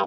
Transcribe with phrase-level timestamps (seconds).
[0.00, 0.06] Hey,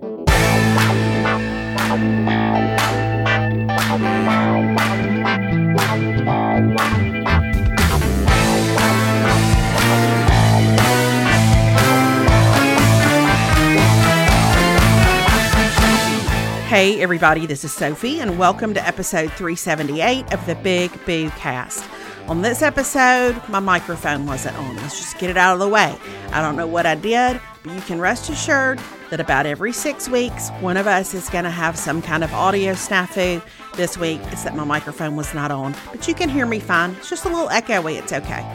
[17.01, 21.87] everybody, this is Sophie, and welcome to episode 378 of the Big Boo Cast.
[22.27, 24.75] On this episode, my microphone wasn't on.
[24.77, 25.95] Let's just get it out of the way.
[26.31, 30.09] I don't know what I did, but you can rest assured that about every six
[30.09, 33.41] weeks, one of us is going to have some kind of audio snafu.
[33.75, 36.91] This week, it's that my microphone was not on, but you can hear me fine.
[36.91, 37.97] It's just a little echoey.
[37.97, 38.45] It's okay.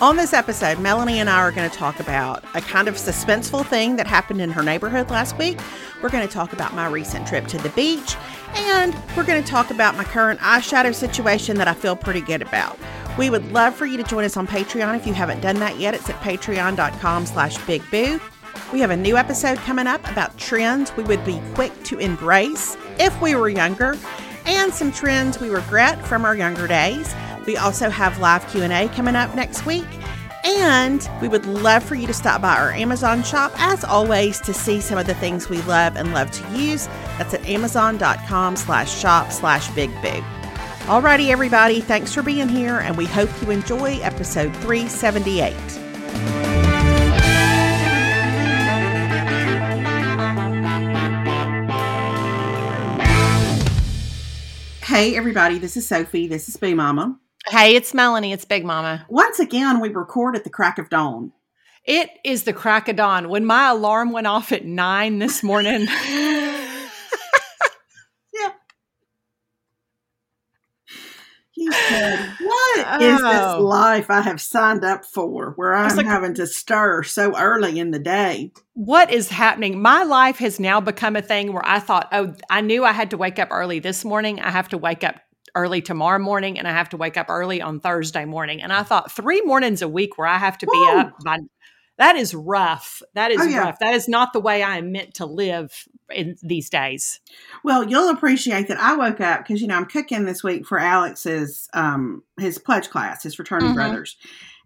[0.00, 3.66] On this episode, Melanie and I are going to talk about a kind of suspenseful
[3.66, 5.60] thing that happened in her neighborhood last week.
[6.02, 8.16] We're going to talk about my recent trip to the beach,
[8.54, 12.40] and we're going to talk about my current eyeshadow situation that I feel pretty good
[12.40, 12.78] about.
[13.18, 15.78] We would love for you to join us on Patreon if you haven't done that
[15.78, 15.92] yet.
[15.92, 18.20] It's at patreon.com slash bigboo.
[18.72, 22.76] We have a new episode coming up about trends we would be quick to embrace
[22.98, 23.96] if we were younger,
[24.46, 27.14] and some trends we regret from our younger days.
[27.46, 29.86] We also have live Q&A coming up next week.
[30.44, 34.54] And we would love for you to stop by our Amazon shop, as always, to
[34.54, 36.86] see some of the things we love and love to use.
[37.18, 40.22] That's at amazon.com slash shop slash big boo.
[40.86, 46.49] Alrighty, everybody, thanks for being here, and we hope you enjoy episode 378.
[54.90, 56.26] Hey, everybody, this is Sophie.
[56.26, 57.16] This is Boo Mama.
[57.46, 58.32] Hey, it's Melanie.
[58.32, 59.06] It's Big Mama.
[59.08, 61.30] Once again, we record at the crack of dawn.
[61.84, 63.28] It is the crack of dawn.
[63.28, 66.80] When my alarm went off at nine this morning, yeah.
[71.54, 72.29] You said,
[72.76, 73.60] What is this Oh.
[73.62, 77.90] life I have signed up for where I'm like- having to stir so early in
[77.90, 78.52] the day?
[78.74, 79.80] what is happening?
[79.82, 83.10] My life has now become a thing where I thought, oh, I knew I had
[83.10, 84.40] to wake up early this morning.
[84.40, 85.16] I have to wake up
[85.54, 88.62] early tomorrow morning, and I have to wake up early on Thursday morning.
[88.62, 91.38] And I thought, three mornings a week where I have to be up by.
[91.98, 93.02] That is rough.
[93.14, 93.58] That is Oh, yeah.
[93.58, 93.78] rough.
[93.80, 97.20] That is not the way I am meant to live in these days.
[97.64, 100.78] Well, you'll appreciate that I woke up because you know I'm cooking this week for
[100.78, 103.74] Alex's um his pledge class, his fraternity Mhm.
[103.74, 104.16] brothers.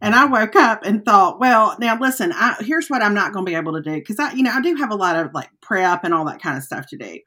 [0.00, 3.46] And I woke up and thought, well, now listen, I, here's what I'm not going
[3.46, 5.32] to be able to do because I, you know, I do have a lot of
[5.32, 7.18] like prep and all that kind of stuff to do.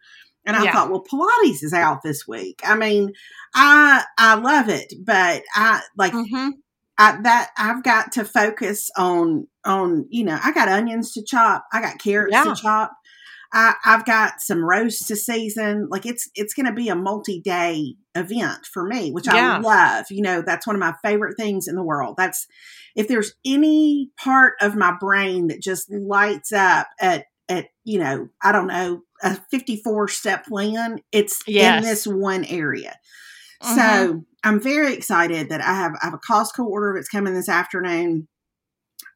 [0.46, 0.72] And I Yeah.
[0.72, 2.62] thought, well, Pilates is out this week.
[2.64, 3.14] I mean,
[3.56, 6.50] I I love it, but I like Mm-hmm.
[7.00, 11.66] I, that I've got to focus on on you know I got onions to chop,
[11.74, 12.44] I got carrots Yeah.
[12.44, 12.92] to chop,
[13.54, 15.88] I, I've got some roast to season.
[15.90, 19.58] Like it's it's going to be a multi day event for me, which Yeah.
[19.58, 20.06] I love.
[20.10, 22.16] You know, that's one of my favorite things in the world.
[22.18, 22.46] That's
[22.96, 28.28] if there's any part of my brain that just lights up at at you know
[28.44, 31.84] I don't know a 54 step plan, it's Yes.
[31.84, 32.96] in this one area.
[33.64, 33.76] Mhm.
[33.76, 37.50] So I'm very excited that I have I have a Costco order that's coming this
[37.50, 38.28] afternoon.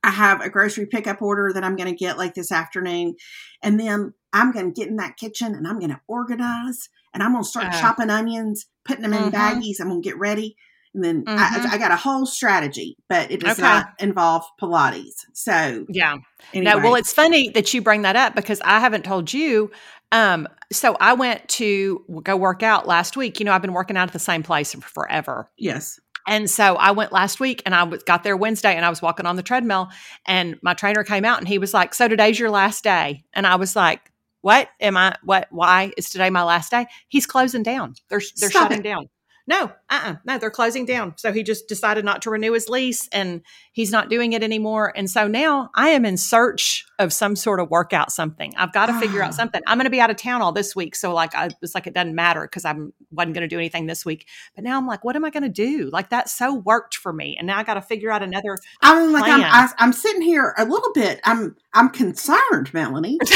[0.04, 3.16] I have a grocery pickup order that I'm going to get like this afternoon,
[3.62, 7.22] and then I'm going to get in that kitchen and I'm going to organize and
[7.22, 7.80] I'm going to start Uh.
[7.82, 9.34] chopping onions, putting them in Mhm.
[9.34, 9.80] baggies.
[9.82, 10.56] I'm going to get ready,
[10.94, 11.38] and then Mhm.
[11.38, 13.68] I, I got a whole strategy, but it does Okay.
[13.68, 15.26] not involve Pilates.
[15.34, 16.16] So Yeah.
[16.54, 19.72] anyway, No, well, it's funny that you bring that up because I haven't told you.
[20.14, 23.40] Um, so I went to go work out last week.
[23.40, 25.50] You know, I've been working out at the same place for forever.
[25.58, 28.90] yes, And so I went last week and I was, got there Wednesday and I
[28.90, 29.90] was walking on the treadmill
[30.26, 33.24] and my trainer came out and he was like, So today's your last day.
[33.34, 34.12] And I was like,
[34.42, 35.16] What am I?
[35.24, 35.48] What?
[35.52, 36.88] Why is today my last day?
[37.08, 37.96] He's closing down.
[38.10, 38.84] They're, they're Stop shutting it.
[38.84, 39.10] down.
[39.52, 41.14] No, uh uh no, they're closing down.
[41.18, 43.42] So he just decided not to renew his lease and
[43.74, 44.94] he's not doing it anymore.
[44.96, 48.54] And so now I am in search of some sort of workout something.
[48.56, 49.26] I've got to figure Ah.
[49.28, 49.62] out something.
[49.68, 50.96] I'm going to be out of town all this week.
[50.96, 53.88] So like I was like, it doesn't matter because I wasn't going to do anything
[53.88, 54.28] this week.
[54.56, 55.90] But now I'm like, what am I going to do?
[55.92, 57.36] Like that so worked for me.
[57.38, 58.58] And now I got to figure out another.
[58.82, 59.52] I'm like I'm plan.
[59.52, 61.20] I, I'm sitting here a little bit.
[61.26, 63.18] I'm I'm concerned, Melanie.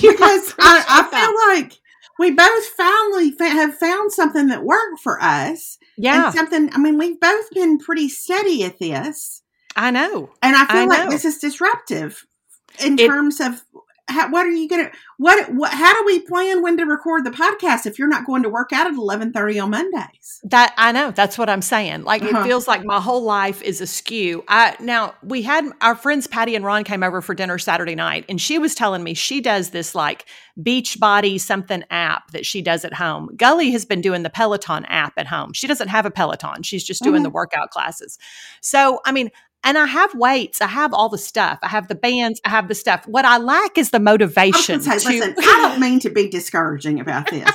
[0.00, 1.10] Because I, I that.
[1.12, 1.80] feel like
[2.20, 5.78] we both finally have found something that worked for us.
[5.96, 9.42] yeah, And something, I mean, we've both been pretty steady at this.
[9.74, 10.28] I know.
[10.42, 12.26] And I feel I like this is disruptive
[12.78, 13.64] in It- terms of
[14.10, 17.24] how, what are you going to, what, what, how do we plan when to record
[17.24, 20.40] the podcast if you're not going to work out at 1130 on Mondays?
[20.44, 21.10] That I know.
[21.10, 22.04] That's what I'm saying.
[22.04, 22.40] Like Uh-huh.
[22.40, 24.44] it feels like my whole life is askew.
[24.48, 28.24] I now we had our friends Patty and Ron came over for dinner Saturday night,
[28.28, 30.26] and she was telling me she does this like
[30.62, 33.30] beach body something app that she does at home.
[33.36, 35.52] Gully has been doing the Peloton app at home.
[35.52, 36.62] She doesn't have a Peloton.
[36.62, 37.24] She's just doing Mhm.
[37.24, 38.18] the workout classes.
[38.60, 39.30] So I mean,
[39.64, 40.60] and I have weights.
[40.60, 41.58] I have all the stuff.
[41.62, 42.40] I have the bands.
[42.44, 43.06] I have the stuff.
[43.06, 44.80] What I lack is the motivation.
[44.80, 47.50] gonna say, to- listen, I don't mean to be discouraging about this,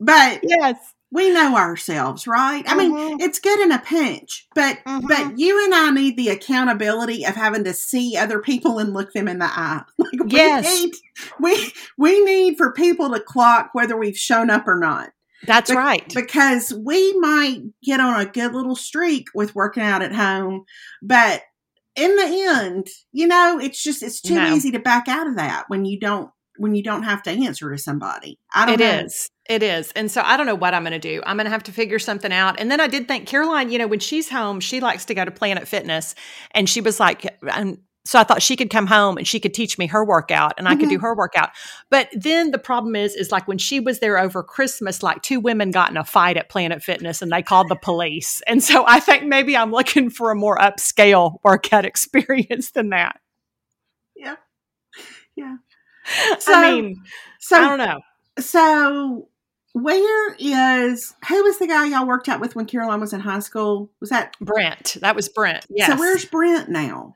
[0.00, 0.76] but yes.
[1.10, 2.64] we know ourselves, right?
[2.66, 3.16] I mean, Mhm.
[3.20, 5.02] it's good in a pinch, but Mhm.
[5.06, 9.12] but you and I need the accountability of having to see other people and look
[9.12, 9.82] them in the eye.
[9.98, 10.64] Like we Yes.
[10.64, 10.92] need,
[11.38, 15.10] we we need for people to clock whether we've shown up or not.
[15.46, 16.14] That's Bec- right.
[16.14, 20.64] because we might get on a good little streak with working out at home,
[21.02, 21.42] but
[21.96, 24.54] in the end, you know, it's just it's too No.
[24.54, 27.70] easy to back out of that when you don't when you don't have to answer
[27.72, 28.38] to somebody.
[28.54, 29.04] I don't It know.
[29.06, 29.28] is.
[29.48, 29.90] It is.
[29.92, 31.22] And so I don't know what I'm going to do.
[31.26, 32.60] I'm going to have to figure something out.
[32.60, 35.24] And then I did think Caroline, you know, when she's home, she likes to go
[35.24, 36.14] to Planet Fitness.
[36.52, 39.54] And she was like, and so I thought she could come home and she could
[39.54, 41.04] teach me her workout and I could do mm-hmm.
[41.04, 41.50] her workout.
[41.88, 45.38] But then the problem is, is like when she was there over Christmas, like two
[45.38, 48.42] women got in a fight at Planet Fitness and they called the police.
[48.48, 53.20] And so I think maybe I'm looking for a more upscale workout experience than that.
[54.16, 54.36] Yeah.
[55.36, 55.56] Yeah.
[56.40, 57.00] So, I mean,
[57.38, 58.00] So I don't know.
[58.40, 59.28] so
[59.72, 63.38] where is who was the guy y'all worked out with when Caroline was in high
[63.38, 63.88] school?
[64.00, 64.96] Was that Brent.
[65.00, 65.64] That was Brent.
[65.70, 65.86] Yes.
[65.86, 67.14] so where's Brent now?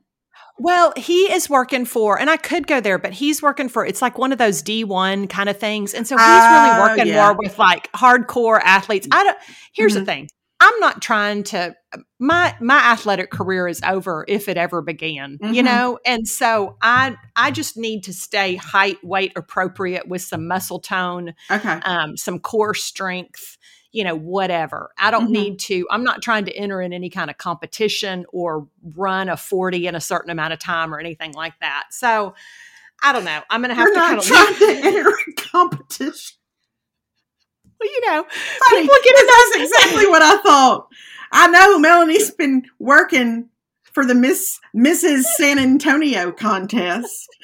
[0.58, 4.00] Well, he is working for, and I could go there, but he's working for, it's
[4.00, 5.93] like one of those D1 kind of things.
[5.93, 7.14] And so he's Oh, really working yeah.
[7.14, 9.06] more with like hardcore athletes.
[9.12, 9.38] I don't,
[9.75, 9.99] here's Mhm.
[10.00, 10.29] the thing.
[10.58, 11.76] I'm not trying to,
[12.19, 15.64] my, my athletic career is over if it ever began, you Mhm.
[15.67, 15.99] know?
[16.06, 21.35] And so I, I just need to stay height, weight appropriate with some muscle tone,
[21.50, 21.79] Okay.
[21.85, 23.58] um, some core strength,
[23.96, 24.90] you know, whatever.
[24.98, 25.31] I don't Mhm.
[25.31, 29.38] need to, I'm not trying to enter in any kind of competition or run a
[29.38, 31.84] 40 in a certain amount of time or anything like that.
[31.93, 32.34] So
[33.02, 33.40] I don't know.
[33.48, 36.37] I'm going to have to kind not of, trying to enter a competition.
[37.81, 38.26] Well, you know,
[38.69, 40.88] Funny, people get in That's exactly what I thought.
[41.32, 43.48] I know Melanie's been working
[43.96, 45.22] for the Miss Mrs.
[45.22, 47.34] San Antonio contest.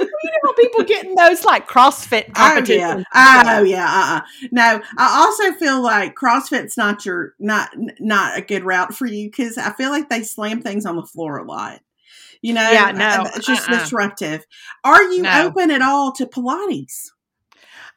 [0.00, 3.86] you know, people getting those like CrossFit Oh yeah, oh yeah.
[3.86, 4.20] Uh-uh.
[4.50, 9.30] No, I also feel like CrossFit's not your not not a good route for you
[9.30, 11.80] because I feel like they slam things on the floor a lot.
[12.42, 13.78] You know, Yeah, uh, no, it's just uh-uh.
[13.78, 14.44] disruptive.
[14.84, 15.46] Are you No.
[15.46, 17.11] open at all to Pilates?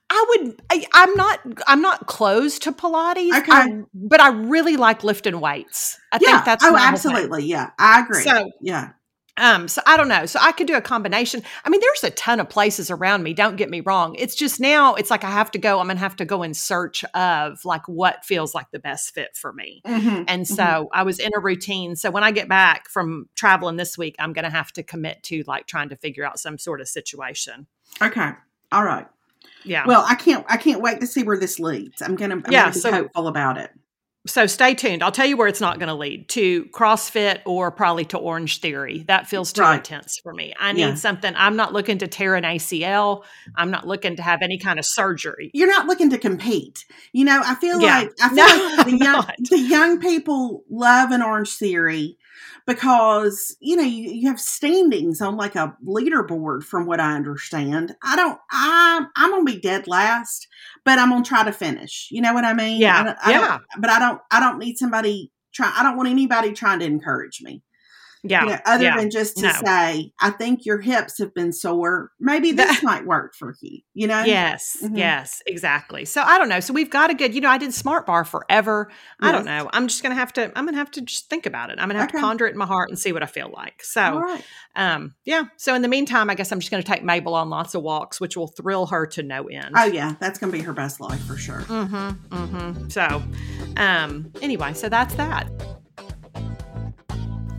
[0.09, 0.61] I would.
[0.69, 1.39] I, I'm not.
[1.67, 3.37] I'm not closed to Pilates.
[3.39, 3.51] Okay.
[3.51, 5.99] I- but I really like lifting weights.
[6.11, 6.31] I yeah.
[6.31, 7.11] think that's oh, my whole thing.
[7.11, 7.45] absolutely.
[7.45, 8.21] Yeah, I agree.
[8.21, 8.91] So yeah.
[9.37, 10.25] Um, so I don't know.
[10.25, 11.43] So I could do a combination.
[11.65, 13.33] I mean, there's a ton of places around me.
[13.33, 14.15] Don't get me wrong.
[14.17, 16.53] It's just now it's like I have to go, I'm gonna have to go in
[16.53, 19.81] search of like what feels like the best fit for me.
[19.85, 21.97] Mhm, And so I was in a routine.
[21.97, 25.43] So when I get back from traveling this week, I'm gonna have to commit to
[25.47, 27.67] like trying to figure out some sort of situation.
[28.01, 28.31] Okay.
[28.71, 29.07] All right.
[29.65, 29.85] Yeah.
[29.85, 30.45] Well, I can't.
[30.49, 32.01] I can't wait to see where this leads.
[32.01, 32.35] I'm gonna.
[32.35, 33.71] I'm Yeah, gonna be so- hopeful about it.
[34.27, 35.03] so stay tuned.
[35.03, 38.59] I'll tell you where it's not going to lead to CrossFit or probably to Orange
[38.59, 39.03] Theory.
[39.07, 39.75] That feels too Right.
[39.75, 40.51] intense for me.
[40.59, 40.95] I need Yeah.
[40.95, 41.31] something.
[41.37, 43.23] I'm not looking to tear an ACL.
[43.55, 45.51] I'm not looking to have any kind of surgery.
[45.53, 46.85] You're not looking to compete.
[47.13, 47.99] You know, I feel Yeah.
[47.99, 52.17] like I feel No, like the young the young people love an Orange Theory
[52.65, 56.63] because you know you, you have standings on like a leaderboard.
[56.63, 58.39] From what I understand, I don't.
[58.51, 60.47] I'm I'm gonna be dead last,
[60.83, 62.09] but I'm gonna try to finish.
[62.11, 62.81] You know what I mean?
[62.81, 63.57] Yeah, I I yeah.
[63.79, 64.21] but I don't.
[64.31, 65.71] I don't need somebody try.
[65.75, 67.61] I don't want anybody trying to encourage me.
[68.27, 68.43] Yeah.
[68.43, 68.97] you know, other yeah.
[68.97, 69.53] than just to no.
[69.63, 72.11] say, I think your hips have been sore.
[72.19, 73.79] Maybe this might work for you.
[73.93, 74.23] You know?
[74.23, 74.97] Yes, Mhm.
[74.97, 76.05] yes, exactly.
[76.05, 76.59] So I don't know.
[76.59, 78.89] So we've got a good, you know, I did Smart Bar forever.
[79.21, 79.69] I don't know.
[79.73, 80.51] I'm just gonna have to.
[80.57, 81.79] I'm gonna have to just think about it.
[81.79, 82.17] I'm gonna have Okay.
[82.17, 83.83] to ponder it in my heart and see what I feel like.
[83.83, 84.43] So, right.
[84.75, 85.43] um, yeah.
[85.57, 88.19] So in the meantime, I guess I'm just gonna take Mabel on lots of walks,
[88.19, 89.73] which will thrill her to no end.
[89.77, 91.61] Oh yeah, that's gonna be her best life for sure.
[91.61, 92.35] Mm-hmm.
[92.35, 92.89] Mm-hmm.
[92.89, 93.23] So,
[93.77, 95.49] um, anyway, so that's that.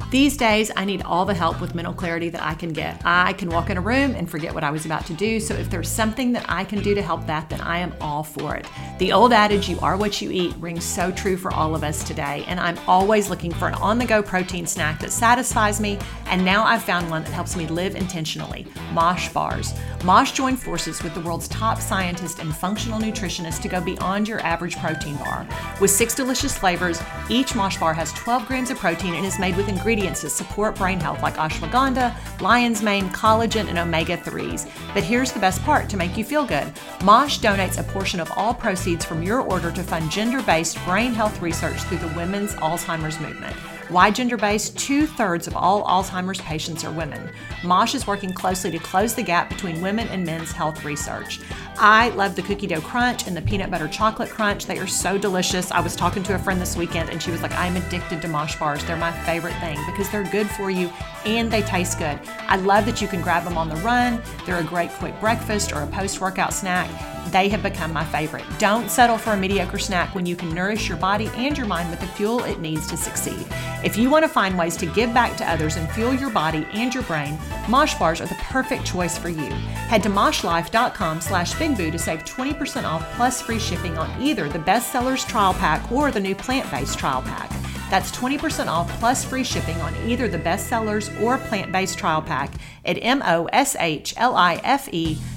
[0.09, 3.03] These days, I need all the help with mental clarity that I can get.
[3.05, 5.41] I can walk in a room and forget what I was about to do.
[5.41, 8.23] So, if there's something that I can do to help that, then I am all
[8.23, 8.69] for it.
[9.01, 12.05] The old adage, you are what you eat, rings so true for all of us
[12.05, 12.45] today.
[12.47, 15.99] And I'm always looking for an on the go protein snack that satisfies me.
[16.27, 19.75] And now I've found one that helps me live intentionally Mosh Bars.
[20.05, 24.39] Mosh joined forces with the world's top scientists and functional nutritionists to go beyond your
[24.41, 25.49] average protein bar.
[25.81, 29.57] With six delicious flavors, each Mosh bar has 12 grams of protein and is made
[29.57, 34.71] with ingredients that support brain health like ashwagandha, lion's mane, collagen, and omega 3s.
[34.95, 36.73] But here's the best part to make you feel good
[37.03, 41.15] Mosh donates a portion of all proceeds from your order to fund gender based brain
[41.15, 43.57] health research through the Women's Alzheimer's Movement.
[43.89, 44.77] Why gender based?
[44.77, 47.31] Two thirds of all Alzheimer's patients are women.
[47.63, 51.39] Mosh is working closely to close the gap between women and men's health research.
[51.79, 54.67] I love the cookie dough crunch and the peanut butter chocolate crunch.
[54.67, 55.71] They are so delicious.
[55.71, 58.29] I was talking to a friend this weekend and she was like, I'm addicted to
[58.29, 58.85] Mosh bars.
[58.85, 60.91] They're my favorite thing because they're good for you
[61.25, 62.19] and they taste good.
[62.49, 64.21] I love that you can grab them on the run.
[64.47, 66.91] They're a great quick breakfast or a post workout snack.
[67.31, 68.45] They have become my favorite.
[68.59, 71.91] Don't settle for a mediocre snack when you can nourish your body and your mind
[71.91, 73.47] with the fuel it needs to succeed.
[73.85, 76.67] If you want to find ways to give back to others and fuel your body
[76.73, 79.51] and your brain, Mosh bars are the perfect choice for you.
[79.89, 84.59] Head to moshlife.com slash bigboo to save 20% off plus free shipping on either the
[84.59, 87.51] bestsellers trial pack or the new plant-based trial pack.
[87.91, 92.53] That's 20% off plus free shipping on either the bestsellers or plant-based trial pack
[92.85, 93.59] at M-O-S-H-L-I-F-E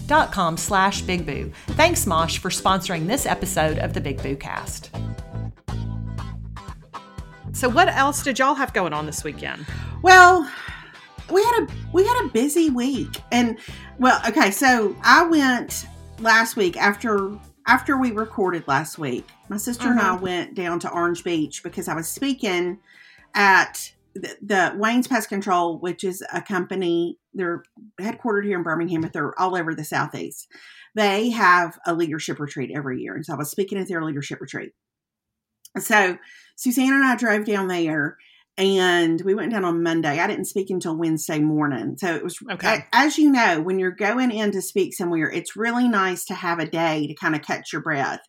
[0.08, 1.51] dot com slash Big Boo.
[1.70, 4.89] Thanks, Mosh, for sponsoring this episode of the Big Boo Cast.
[7.51, 9.65] So what else did y'all have going on this weekend?
[10.01, 10.50] Well,
[11.32, 13.60] we had a we had a busy week, and
[14.00, 14.50] well, okay.
[14.51, 15.86] So I went
[16.20, 17.38] last week after
[17.68, 19.27] after we recorded last week.
[19.50, 20.20] My sister and I uh-huh.
[20.22, 22.79] went down to Orange Beach because I was speaking
[23.34, 27.18] at the, the Wayne's Pest Control, which is a company.
[27.34, 27.63] They're
[28.00, 30.48] headquartered here in Birmingham, but they're all over the southeast.
[30.96, 34.39] They have a leadership retreat every year, and so I was speaking at their leadership
[34.39, 34.72] retreat.
[35.77, 36.18] So
[36.56, 38.18] Suzanne and I drove down there
[38.58, 40.20] and we went down on Monday.
[40.20, 41.96] I didn't speak until Wednesday morning.
[41.98, 42.86] So it was, Okay.
[42.91, 46.60] as you know, when you're going in to speak somewhere, it's really nice to have
[46.60, 48.20] a day to kind of catch your breath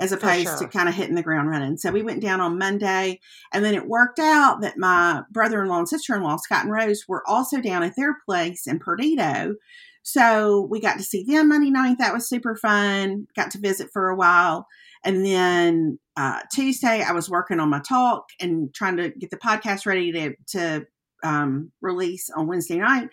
[0.00, 1.76] as opposed to kind of hitting the ground running.
[1.76, 3.20] So we went down on Monday
[3.52, 6.64] and then it worked out that my brother in law and sister in law, Scott
[6.64, 9.56] and Rose, were also down at their place in Perdido.
[10.02, 11.98] So we got to see them Monday night.
[11.98, 13.26] That was super fun.
[13.36, 14.66] Got to visit for a while.
[15.04, 19.36] And then uh, Tuesday, I was working on my talk and trying to get the
[19.36, 20.86] podcast ready to, to
[21.22, 23.08] um, release on Wednesday night.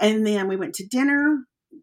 [0.00, 1.38] And then we went to dinner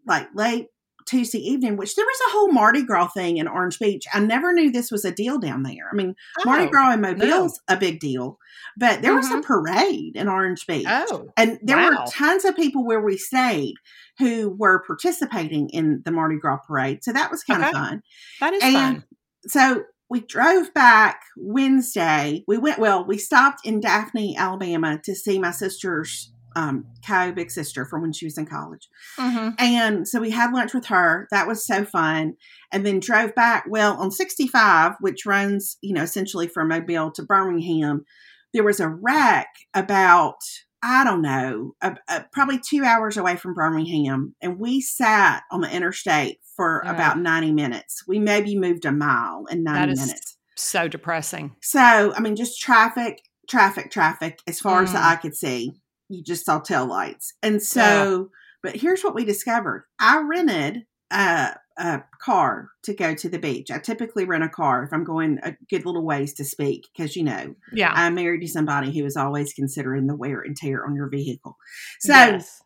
[0.07, 0.67] like late
[1.05, 4.05] Tuesday evening, which there was a whole Mardi Gras thing in Orange Beach.
[4.13, 5.89] I never knew this was a deal down there.
[5.91, 6.69] I mean, Mardi Oh.
[6.69, 8.39] Gras in Mobile's a big deal,
[8.77, 9.43] but there was a Mhm.
[9.43, 10.87] parade in Orange Beach.
[10.89, 11.89] Oh, And there Wow.
[11.89, 13.75] were tons of people where we stayed
[14.19, 17.03] who were participating in the Mardi Gras parade.
[17.03, 18.01] So that was kind of fun.
[18.39, 19.03] that is And fun.
[19.47, 22.43] so we drove back Wednesday.
[22.47, 27.51] We went, well, we stopped in Daphne, Alabama to see my sister's um, co big
[27.51, 28.87] sister from when she was in college.
[29.17, 31.27] hmm And so we had lunch with her.
[31.31, 32.35] That was so fun.
[32.71, 33.65] And then drove back.
[33.69, 38.05] Well, on 65, which runs, you know, essentially from Mobile to Birmingham,
[38.53, 40.37] there was a wreck about,
[40.81, 44.35] I don't know, a, a- probably two hours away from Birmingham.
[44.41, 46.93] And we sat on the interstate for Yeah.
[46.93, 48.03] about 90 minutes.
[48.07, 50.37] We maybe moved a mile in 90 That is minutes.
[50.55, 51.55] So depressing.
[51.61, 55.03] So, I mean, just traffic, traffic, traffic as far as the Mm.
[55.03, 55.73] eye could see.
[56.09, 57.33] You just saw tail lights.
[57.41, 58.29] And so,
[58.61, 63.69] but here's what we discovered I rented a, a car to go to the beach.
[63.71, 67.15] I typically rent a car if I'm going a good little ways to speak because,
[67.15, 67.91] you know, Yeah.
[67.93, 71.57] I'm married to somebody who is always considering the wear and tear on your vehicle.
[71.99, 72.61] So, Yes.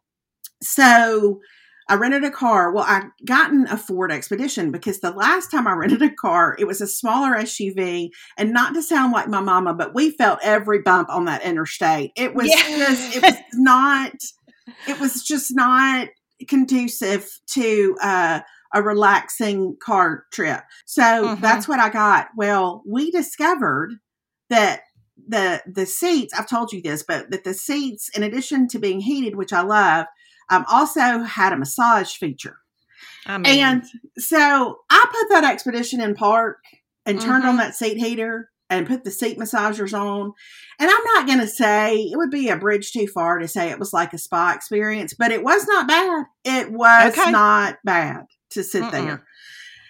[0.62, 1.40] so
[1.90, 2.72] I rented a car.
[2.72, 6.66] Well, I gotten a Ford Expedition because the last time I rented a car, it
[6.68, 8.10] was a smaller SUV.
[8.38, 12.12] And not to sound like my mama, but we felt every bump on that interstate.
[12.16, 12.78] It was Yeah.
[12.78, 14.14] just, it was not,
[14.88, 16.08] it was just not
[16.48, 18.40] conducive to uh,
[18.74, 20.62] a relaxing car trip.
[20.86, 21.42] So Mhm.
[21.42, 22.28] that's what I got.
[22.38, 23.96] Well, we discovered
[24.50, 24.82] that
[25.28, 29.02] the the seats i've told you this but that the seats in addition to being
[29.02, 30.06] heated which i love
[30.50, 32.58] um, also had a massage feature
[33.26, 33.84] I mean, and
[34.18, 36.58] so i put that expedition in park
[37.06, 37.60] and turned on Mhm.
[37.60, 40.34] that seat heater and put the seat massagers on
[40.80, 43.70] and i'm not going to say it would be a bridge too far to say
[43.70, 47.32] it was like a spa experience but it was not bad it was Okay.
[47.32, 48.92] not bad to sit Mm-mm.
[48.92, 49.24] there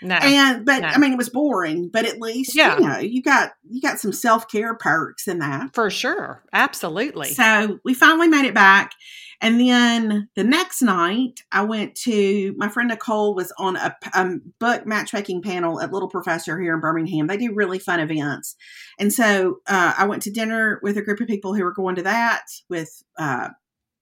[0.01, 0.16] no.
[0.16, 0.88] and but no.
[0.88, 2.78] i mean it was boring but at least Yeah.
[2.80, 6.42] you know you got you got some self-care perks in that for sure.
[6.54, 7.30] Absolutely.
[7.34, 8.92] so we finally made it back.
[9.41, 13.96] And then the next night, I went to my friend Nicole was on a
[14.60, 17.27] book matchmaking panel at Little Professor here in Birmingham.
[17.27, 18.55] They do really fun events,
[19.00, 21.96] and so uh, I went to dinner with a group of people who were going
[21.96, 22.46] to that.
[22.69, 23.50] With uh,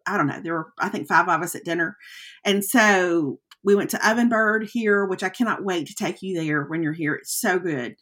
[0.07, 1.97] I don't know, there were I think five of us at dinner,
[2.43, 6.63] and so we went to Ovenbird here, which I cannot wait to take you there
[6.63, 7.15] when you're here.
[7.15, 7.95] It's so good.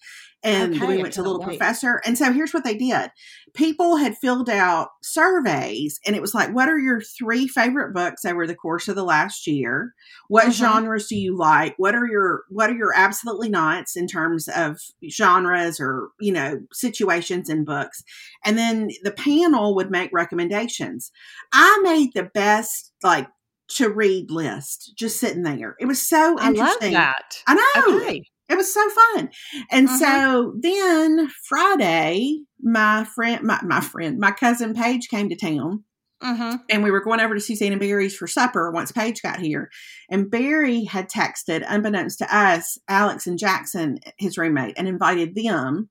[0.44, 1.58] And Okay, we went to Little wait.
[1.58, 2.02] Professor.
[2.06, 3.10] And so here's what they did
[3.56, 8.26] people had filled out surveys, and it was like, what are your three favorite books
[8.26, 9.94] over the course of the last year?
[10.28, 10.52] What Mhm.
[10.52, 11.74] genres do you like?
[11.78, 16.60] What are your what are your absolutely nots in terms of genres or you know
[16.74, 18.04] situations in books?
[18.44, 21.12] And then the panel would make recommendations.
[21.54, 23.28] I made the best like
[23.68, 25.76] to read list just sitting there.
[25.80, 26.96] It was so interesting.
[26.96, 27.44] I love that.
[27.48, 27.98] I know.
[27.98, 28.24] Okay.
[28.48, 29.30] It was so fun.
[29.72, 29.98] And Mhm.
[29.98, 35.84] so then Friday, my friend, my, my friend, my cousin Paige came to town
[36.24, 36.56] Mm-hmm.
[36.70, 39.70] and we were going over to Suzanne and Barry's for supper once Paige got here.
[40.10, 45.90] And Barry had texted, unbeknownst to us, Alex and Jackson, his roommate, and invited them.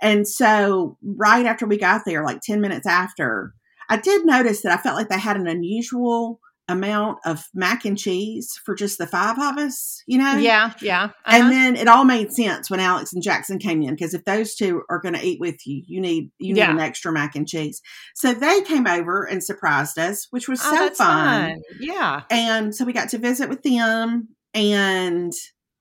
[0.00, 3.52] And so right after we got there, like 10 minutes after,
[3.88, 6.40] I did notice that I felt like they had an unusual
[6.70, 10.36] amount of mac and cheese for just the five of us, you know?
[10.36, 11.04] Yeah, yeah.
[11.04, 11.36] uh-huh.
[11.36, 14.54] And then it all made sense when Alex and Jackson came in because if those
[14.54, 16.70] two are going to eat with you, you need you need Yeah.
[16.70, 17.80] an extra mac and cheese.
[18.14, 21.50] So they came over and surprised us, which was oh, so fun.
[21.50, 21.60] fun.
[21.80, 22.22] Yeah.
[22.30, 25.32] And so we got to visit with them and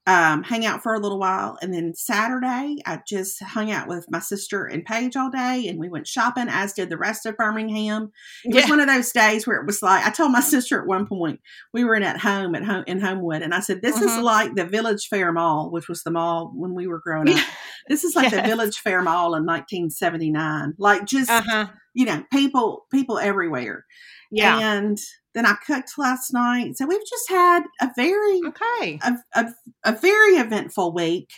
[0.09, 1.59] um, hang out for a little while.
[1.61, 5.77] And then Saturday, I just hung out with my sister and Paige all day, and
[5.77, 8.11] we went shopping, as did the rest of Birmingham.
[8.43, 10.87] It was one of those days where it was like I told my sister at
[10.87, 11.39] one point
[11.73, 14.23] we were in at home at home in Homewood, and I said this is Mhm.
[14.23, 17.45] like the Village Fair Mall, which was the mall when we were growing up.
[17.89, 20.75] This is like the Village Fair Mall in 1979.
[20.77, 21.67] Like just Uh-huh.
[21.93, 23.86] you know people people everywhere.
[24.31, 24.60] Yeah.
[24.60, 24.98] And
[25.34, 29.00] then I cooked last night, so we've just had a very Okay.
[29.03, 29.46] a, a,
[29.86, 31.29] a very eventful week,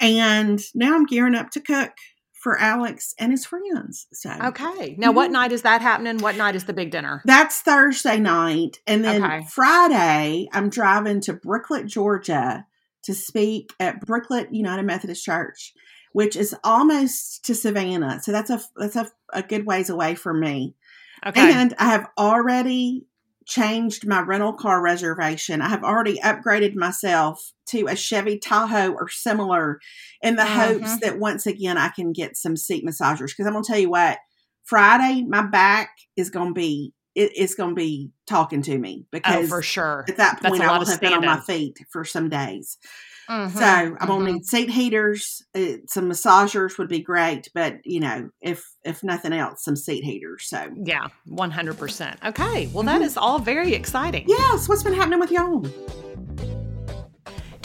[0.00, 1.92] and now I'm gearing up to cook
[2.42, 4.06] for Alex and his friends.
[4.12, 4.94] So Okay.
[4.98, 5.32] Now, what Mhm.
[5.32, 6.18] night is that happening?
[6.18, 7.22] What night is the big dinner?
[7.24, 8.78] That's Thursday night.
[8.86, 9.46] And then Okay.
[9.50, 12.64] Friday, I'm driving to Brooklet, Georgia
[13.06, 15.72] to speak at Brooklet United Methodist Church,
[16.12, 18.20] which is almost to Savannah.
[18.22, 20.74] So that's a that's a, a good ways away from me.
[21.26, 21.52] Okay.
[21.52, 23.06] And I have already
[23.46, 25.62] changed my rental car reservation.
[25.62, 29.80] I have already upgraded myself to a Chevy Tahoe or similar
[30.20, 31.00] in the hopes Mhm.
[31.00, 33.28] that once again I can get some seat massagers.
[33.28, 34.18] Because I'm gonna tell you what,
[34.64, 39.48] Friday my back is gonna be it, it's gonna be talking to me oh, because
[39.48, 40.04] for sure.
[40.08, 42.78] at that point I will have been on my feet for some days.
[43.28, 43.50] Mhm.
[43.50, 44.32] So I'm gonna Mhm.
[44.34, 45.42] need seat heaters.
[45.52, 50.04] Uh, some massagers would be great, but you know, if if nothing else, some seat
[50.04, 50.46] heaters.
[50.48, 52.18] So Yeah, 100%.
[52.24, 52.68] Okay.
[52.72, 53.04] Well, that Mhm.
[53.06, 54.26] is all very exciting.
[54.28, 55.66] yes, what's been happening with y'all?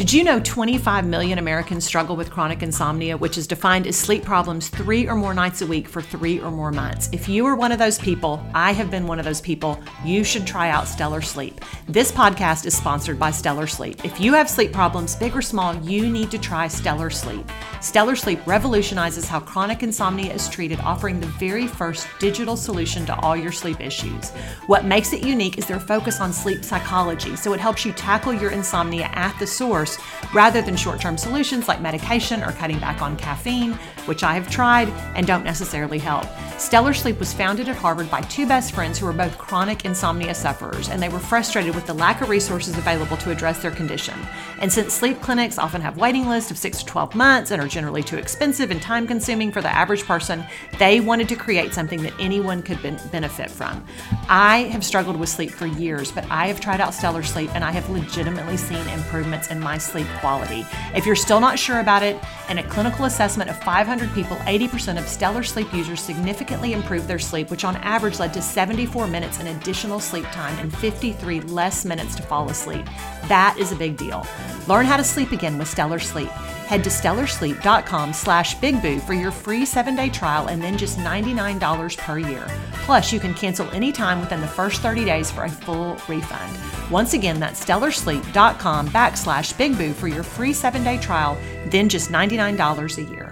[0.02, 4.24] Did you know 25 million Americans struggle with chronic insomnia, which is defined as sleep
[4.24, 7.08] problems three or more nights a week for three or more months?
[7.12, 10.24] If you are one of those people, I have been one of those people, you
[10.24, 11.64] should try out Stellar Sleep.
[11.88, 14.04] This podcast is sponsored by Stellar Sleep.
[14.04, 17.48] If you have sleep problems, big or small, you need to try Stellar Sleep.
[17.80, 23.16] Stellar Sleep revolutionizes how chronic insomnia is treated, offering the very first digital solution to
[23.20, 24.32] all your sleep issues.
[24.66, 28.34] What makes it unique is their focus on sleep psychology, so it helps you tackle
[28.34, 29.91] your insomnia at the source
[30.34, 34.50] rather than short term solutions like medication or cutting back on caffeine, which I have
[34.50, 36.26] tried and don't necessarily help.
[36.58, 40.36] Stellar Sleep was founded at Harvard by two best friends who were both chronic insomnia
[40.36, 44.14] sufferers, and they were frustrated with the lack of resources available to address their condition.
[44.60, 47.68] And since sleep clinics often have waiting lists of 6 to 12 months and are
[47.68, 50.44] generally too expensive and time consuming for the average person,
[50.78, 53.84] they wanted to create something that anyone could ben- benefit from.
[54.30, 57.64] I have struggled with sleep for years, but I have tried out Stellar Sleep and
[57.64, 60.64] I have legitimately seen improvements in my sleep quality.
[60.94, 64.98] If you're still not sure about it, in a clinical assessment of 500 people, 80%
[64.98, 69.40] of Stellar Sleep users significantly improved their sleep, which on average led to 74 minutes
[69.40, 72.86] in additional sleep time and 53 less minutes to fall asleep.
[73.28, 74.26] That is a big deal.
[74.68, 76.30] Learn how to sleep again with Stellar Sleep.
[76.30, 82.18] Head to stellarsleep.com slash bigboo for your free seven-day trial and then just $99 per
[82.18, 82.48] year.
[82.86, 86.58] Plus, you can cancel anytime within the first 30 days for a full refund.
[86.90, 93.04] Once again, that's stellarsleep.com backslash bigboo for your free seven-day trial, then just $99 a
[93.12, 93.31] year.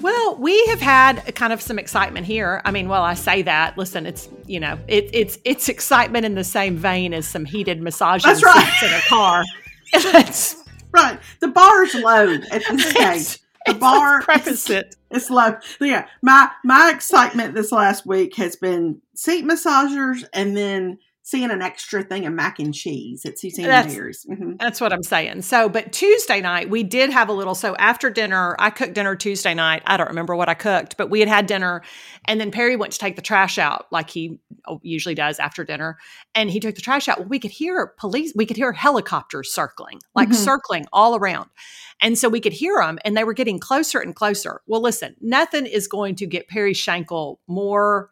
[0.00, 2.60] Well, we have had kind of some excitement here.
[2.64, 3.76] I mean, well, I say that.
[3.78, 7.82] Listen, it's you know, it, it's it's excitement in the same vein as some heated
[7.82, 8.82] That's right.
[8.82, 9.44] in a car.
[9.94, 10.56] It's,
[10.92, 13.40] Right, the bar's low at this stage.
[13.66, 14.94] The it's- bar preface it.
[15.10, 15.56] It's low.
[15.80, 21.62] Yeah, my my excitement this last week has been seat massagers and then seeing an
[21.62, 24.26] extra thing of mac and cheese at Suzanne That's- Bears.
[24.30, 24.58] Mhm.
[24.60, 25.40] That's what I'm saying.
[25.40, 27.54] So, but Tuesday night, we did have a little.
[27.54, 29.82] So, after dinner, I cooked dinner Tuesday night.
[29.86, 31.82] I don't remember what I cooked, but we had had dinner.
[32.26, 35.64] And then Perry went to take the trash out like he oh, usually does after
[35.64, 35.96] dinner.
[36.34, 37.18] And he took the trash out.
[37.20, 40.34] Well, we could hear police, we could hear helicopters circling, like Mhm.
[40.34, 41.48] circling all around.
[42.02, 44.60] And so we could hear them and they were getting closer and closer.
[44.66, 48.10] Well, listen, nothing is going to get Perry Shankle more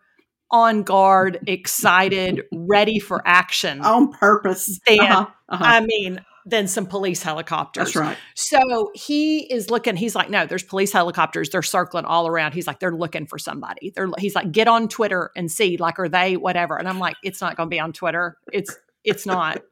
[0.52, 3.80] on guard, excited, ready for action.
[3.80, 4.76] On purpose.
[4.76, 5.64] Stan, Uh-huh, uh-huh.
[5.64, 7.92] I mean, than some police helicopters.
[7.92, 8.18] That's right.
[8.34, 9.96] So he is looking.
[9.96, 11.50] He's like, no, there's police helicopters.
[11.50, 12.52] They're circling all around.
[12.52, 13.92] He's like, they're looking for somebody.
[13.94, 14.08] They're.
[14.18, 15.76] He's like, get on Twitter and see.
[15.76, 16.76] Like, are they whatever?
[16.76, 18.36] And I'm like, it's not going to be on Twitter.
[18.52, 19.62] It's it's not.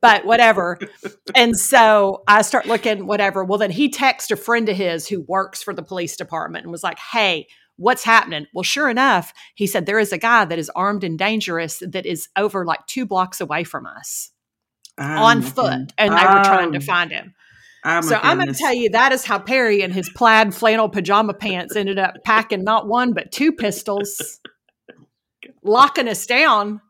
[0.00, 0.78] But whatever.
[1.34, 3.44] And so I start looking whatever.
[3.44, 6.72] Well, then he texts a friend of his who works for the police department and
[6.72, 7.46] was like, hey.
[7.82, 8.46] What's happening?
[8.54, 12.06] Well, sure enough, he said there is a guy that is armed and dangerous that
[12.06, 14.30] is over like two blocks away from us
[14.98, 17.34] Oh, on foot, and they were trying to find him.
[17.82, 20.90] my So I'm going to tell you that is how Perry and his plaid flannel
[20.90, 24.38] pajama pants ended up packing not one but two pistols,
[25.64, 26.82] locking us down,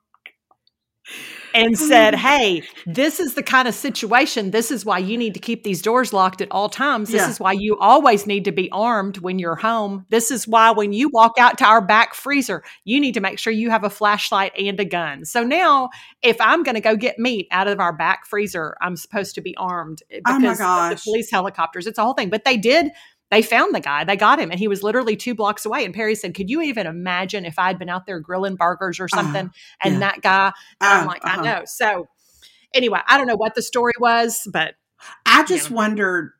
[1.54, 4.50] and said, "Hey, this is the kind of situation.
[4.50, 7.10] This is why you need to keep these doors locked at all times.
[7.10, 7.30] This Yeah.
[7.30, 10.06] is why you always need to be armed when you're home.
[10.10, 13.38] This is why when you walk out to our back freezer, you need to make
[13.38, 15.24] sure you have a flashlight and a gun.
[15.24, 15.90] So now,
[16.22, 19.40] if I'm going to go get meat out of our back freezer, I'm supposed to
[19.40, 21.86] be armed eh, Oh, because of the police helicopters.
[21.86, 22.30] It's a whole thing.
[22.30, 22.90] But they did.
[23.32, 24.04] They found the guy.
[24.04, 25.84] They got him, and he was literally two blocks away.
[25.86, 29.08] And Perry said, "Could you even imagine if I'd been out there grilling burgers or
[29.08, 29.98] something, and yeah.
[30.00, 31.40] that guy?" I'm Oh, like, uh-huh.
[31.40, 31.62] I know.
[31.64, 32.08] So
[32.74, 34.74] anyway, I don't know what the story was, but
[35.26, 35.76] I just Yeah.
[35.76, 36.32] wondered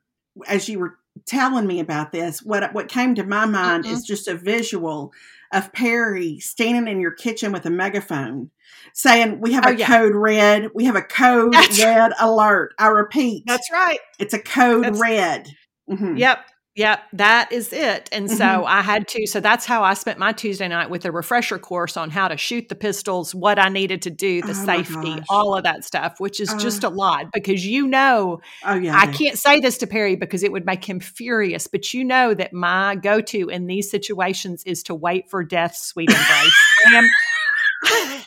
[0.47, 3.93] as you were telling me about this, what what came to my mind Mm-hmm.
[3.95, 5.11] is just a visual
[5.51, 8.49] of Perry standing in your kitchen with a megaphone
[8.93, 9.87] saying, We have Oh, a yeah.
[9.87, 10.69] code red.
[10.75, 12.73] We have a code That's red alert.
[12.79, 13.99] I repeat, that's right.
[14.19, 15.47] it's a code that's- red.
[15.89, 16.17] Mhm.
[16.17, 16.39] Yep.
[16.75, 18.09] Yep, that is it.
[18.11, 18.65] And so Mhm.
[18.65, 21.95] I had to, so that's how I spent my Tuesday night with a refresher course
[21.95, 25.53] on how to shoot the pistols, what I needed to do, the Oh safety, all
[25.55, 26.87] of that stuff, which is just Uh.
[26.87, 28.97] a lot because you know Oh, yeah.
[28.97, 32.33] I can't say this to Perry because it would make him furious, but you know
[32.33, 36.57] that my go to in these situations is to wait for death's sweet embrace.
[36.87, 38.21] I am-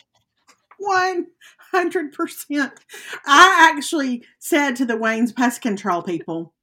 [0.79, 1.27] One
[1.71, 2.71] hundred percent.
[3.25, 6.53] I actually said to the Wayne's pest control people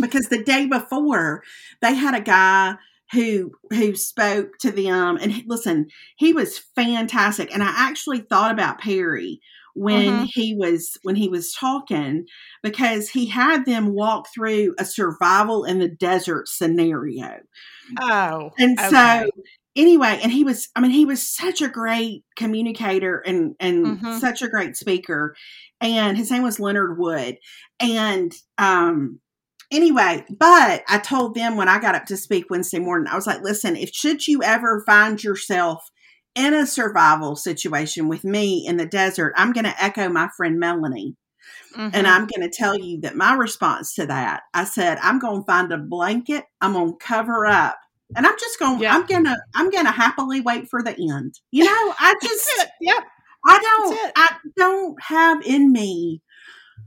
[0.00, 1.42] because the day before
[1.82, 2.76] they had a guy
[3.12, 7.52] who who spoke to them and listen, he was fantastic.
[7.54, 9.40] And I actually thought about Perry
[9.74, 10.30] when Mhm.
[10.34, 12.26] he was when he was talking
[12.62, 17.40] because he had them walk through a survival in the desert scenario.
[18.00, 19.20] oh, And okay.
[19.20, 19.26] so
[19.74, 24.20] anyway, and he was I mean he was such a great communicator and and Mhm.
[24.20, 25.36] such a great speaker.
[25.80, 27.36] And his name was Leonard Wood.
[27.80, 29.20] And um
[29.70, 33.26] anyway, but I told them when I got up to speak Wednesday morning, I was
[33.26, 35.82] like, listen, if should you ever find yourself
[36.34, 40.58] in a survival situation with me in the desert, I'm going to echo my friend
[40.58, 41.16] Melanie.
[41.74, 42.06] And Mhm.
[42.06, 45.46] I'm going to tell you that my response to that, I said, I'm going to
[45.46, 46.44] find a blanket.
[46.60, 47.76] I'm going to cover up.
[48.16, 48.94] And I'm just going, Yeah.
[48.94, 51.34] I'm going to, I'm going to happily wait for the end.
[51.50, 52.66] You know, I just.
[52.80, 53.04] Yep.
[53.48, 56.20] I don't, I don't have in me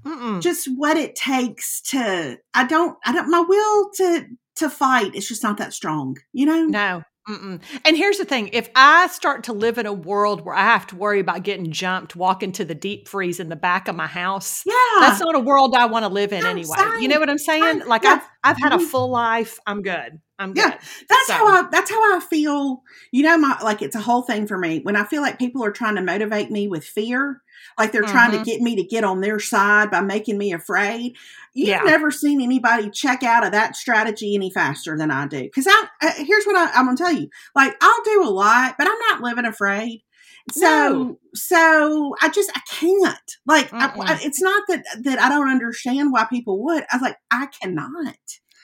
[0.05, 0.41] Mm-mm.
[0.41, 4.25] just what it takes to, I don't, I don't, my will to,
[4.57, 6.63] to fight it's just not that strong, you know?
[6.65, 7.03] No.
[7.29, 7.62] Mm-mm.
[7.85, 10.88] And here's the thing if I start to live in a world where I have
[10.88, 14.07] to worry about getting jumped, walking to the deep freeze in the back of my
[14.07, 14.73] house, Yeah.
[14.99, 16.75] that's not a world I want to live in anyway.
[16.99, 17.81] You know what I'm saying?
[17.81, 17.88] Same.
[17.88, 18.21] Like Yeah.
[18.43, 18.88] I've I've had a Mhm.
[18.89, 19.59] full life.
[19.67, 20.19] I'm good.
[20.39, 20.62] I'm good.
[20.62, 20.79] Yeah.
[21.07, 22.81] That's So- how I that's how I feel.
[23.12, 24.79] You know, my like it's a whole thing for me.
[24.81, 27.43] When I feel like people are trying to motivate me with fear,
[27.80, 28.44] like they're trying to Mhm.
[28.46, 31.15] get me to get on their side by making me afraid.
[31.54, 31.82] You've Yeah.
[31.84, 35.42] never seen anybody check out of that strategy any faster than I do.
[35.44, 37.30] Because I uh, here's what I, I'm gonna tell you.
[37.56, 40.04] Like I'll do a lot, but I'm not living afraid.
[40.52, 40.62] So
[40.94, 41.20] No.
[41.34, 43.18] so I just I can't.
[43.46, 46.84] Like I, I- it's not that that I don't understand why people would.
[46.92, 47.89] I was like I cannot.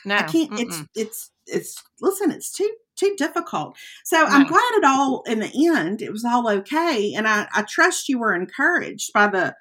[0.06, 0.16] No.
[0.16, 0.60] I can't.
[0.60, 0.88] It's mm-mm.
[0.96, 1.84] it's it's.
[2.02, 3.78] Listen, it's too too difficult.
[4.04, 7.64] So I'm glad it all in the end it was all okay, and I I
[7.64, 9.56] trust you were encouraged by the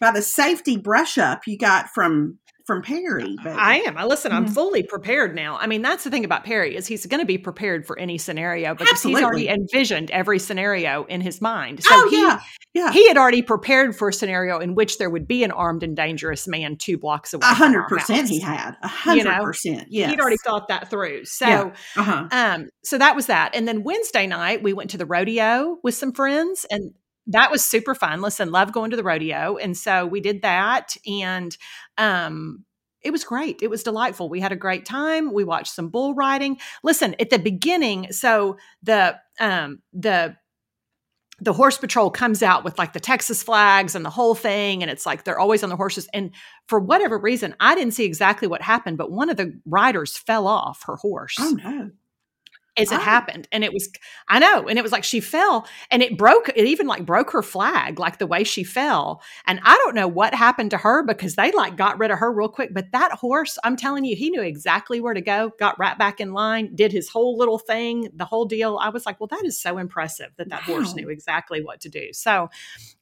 [0.00, 3.36] by the safety brush up you got from from Perry.
[3.42, 3.96] But I am.
[3.96, 4.32] I listen.
[4.32, 4.54] I'm Mhm.
[4.54, 5.56] fully prepared now.
[5.58, 8.18] I mean, that's the thing about Perry is he's going to be prepared for any
[8.18, 11.82] scenario because he's already envisioned every scenario in his mind.
[11.84, 12.40] So oh he, yeah,
[12.74, 15.82] yeah, he had already prepared for a scenario in which there would be an armed
[15.82, 17.46] and dangerous man two blocks away.
[17.48, 18.28] a hundred percent.
[18.28, 19.86] he had a hundred percent.
[19.88, 21.24] Yes, He'd already thought that through.
[21.24, 21.70] So, Yeah.
[21.96, 22.28] uh huh.
[22.32, 23.54] um, so that was that.
[23.54, 26.92] And then Wednesday night we went to the rodeo with some friends, and
[27.28, 28.20] that was super fun.
[28.20, 29.56] Listen, love going to the rodeo.
[29.56, 30.96] And so we did that.
[31.06, 31.56] And
[31.98, 32.64] um,
[33.02, 33.62] it was great.
[33.62, 34.28] It was delightful.
[34.28, 35.32] We had a great time.
[35.32, 36.58] We watched some bull riding.
[36.82, 40.36] Listen, at the beginning, so the um the
[41.38, 44.82] the horse patrol comes out with like the Texas flags and the whole thing.
[44.82, 46.08] And it's like they're always on the horses.
[46.14, 46.30] And
[46.66, 50.46] for whatever reason, I didn't see exactly what happened, but one of the riders fell
[50.46, 51.36] off her horse.
[51.38, 51.90] Oh no
[52.78, 53.88] as it happened and it was
[54.28, 57.30] i know and it was like she fell and it broke it even like broke
[57.30, 61.02] her flag like the way she fell and i don't know what happened to her
[61.02, 64.14] because they like got rid of her real quick but that horse i'm telling you
[64.14, 67.58] he knew exactly where to go got right back in line did his whole little
[67.58, 68.78] thing the whole deal.
[68.80, 70.76] I was like well that is so impressive that that wow.
[70.76, 72.12] horse knew exactly what to do.
[72.12, 72.48] So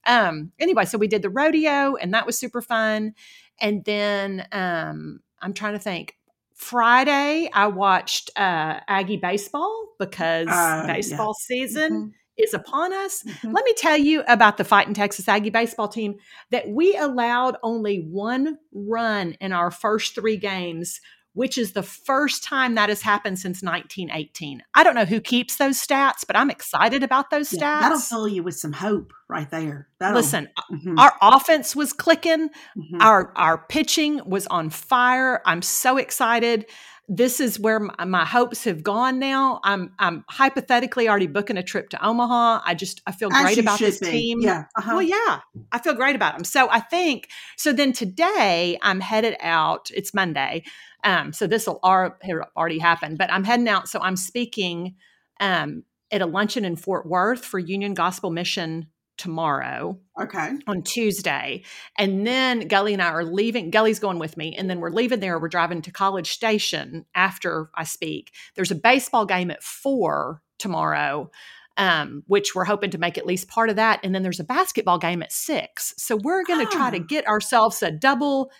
[0.06, 3.14] um anyway so we did the rodeo and that was super fun
[3.60, 6.16] and then um i'm trying to think
[6.54, 11.56] Friday, I watched uh, Aggie baseball because uh, baseball yeah.
[11.56, 12.08] season mm-hmm.
[12.38, 13.22] is upon us.
[13.22, 13.52] Mm-hmm.
[13.52, 16.16] Let me tell you about the Fighting Texas Aggie baseball team
[16.50, 21.00] that we allowed only one run in our first three games
[21.34, 24.62] which is the first time that has happened since 1918.
[24.74, 27.60] I don't know who keeps those stats, but I'm excited about those stats.
[27.60, 29.88] Yeah, that'll fill you with some hope right there.
[29.98, 30.98] That'll, Listen, mm-hmm.
[30.98, 33.00] our offense was clicking, mm-hmm.
[33.00, 35.42] our our pitching was on fire.
[35.44, 36.66] I'm so excited.
[37.06, 39.60] This is where my, my, hopes have gone now.
[39.62, 42.62] I'm I'm hypothetically already booking a trip to Omaha.
[42.64, 44.10] I just I feel great about this be.
[44.10, 44.40] team.
[44.40, 44.64] Yeah.
[44.76, 44.92] Uh-huh.
[44.94, 45.40] Well, yeah.
[45.70, 46.44] I feel great about them.
[46.44, 49.90] So I think so then today I'm headed out.
[49.94, 50.64] It's Monday.
[51.04, 52.18] Um, so this will are
[52.56, 53.88] already happen, but I'm heading out.
[53.88, 54.94] So I'm speaking
[55.40, 59.98] um, at a luncheon in Fort Worth for Union Gospel Mission tomorrow.
[60.20, 60.52] Okay.
[60.66, 61.62] On Tuesday.
[61.98, 63.70] And then Gully and I are leaving.
[63.70, 64.54] Gully's going with me.
[64.56, 65.38] And then we're leaving there.
[65.38, 68.32] We're driving to College Station after I speak.
[68.54, 71.30] There's a baseball game at four tomorrow.
[71.76, 73.98] Um, which we're hoping to make at least part of that.
[74.04, 75.92] And then there's a basketball game at six.
[75.96, 77.04] So we're going to try to ah.
[77.04, 78.52] get ourselves a double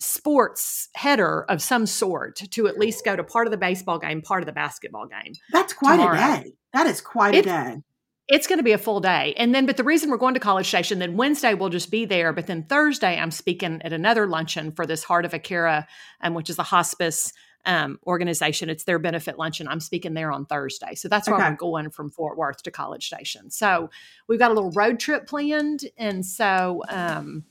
[0.00, 4.22] sports header of some sort to at least go to part of the baseball game,
[4.22, 5.34] part of the basketball game.
[5.52, 6.16] That's quite tomorrow.
[6.16, 6.54] a day.
[6.72, 7.76] That is quite a day.
[8.28, 9.34] It's going to be a full day.
[9.36, 12.04] And then, but the reason we're going to College Station, then Wednesday we'll just be
[12.04, 12.32] there.
[12.32, 15.86] But then Thursday, I'm speaking at another luncheon for this Heart of Akira,
[16.20, 17.32] um, which is a hospice
[17.64, 18.70] um, organization.
[18.70, 19.68] It's their benefit luncheon.
[19.68, 20.94] I'm speaking there on Thursday.
[20.94, 21.50] So that's why okay.
[21.50, 23.50] we're going from Fort Worth to College Station.
[23.50, 23.90] So
[24.28, 25.84] we've got a little road trip planned.
[25.98, 27.44] And so, um,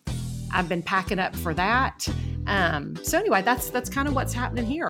[0.54, 2.08] I've been packing up for that.
[2.48, 4.90] Um, so anyway, that's that's kind of what's happening here.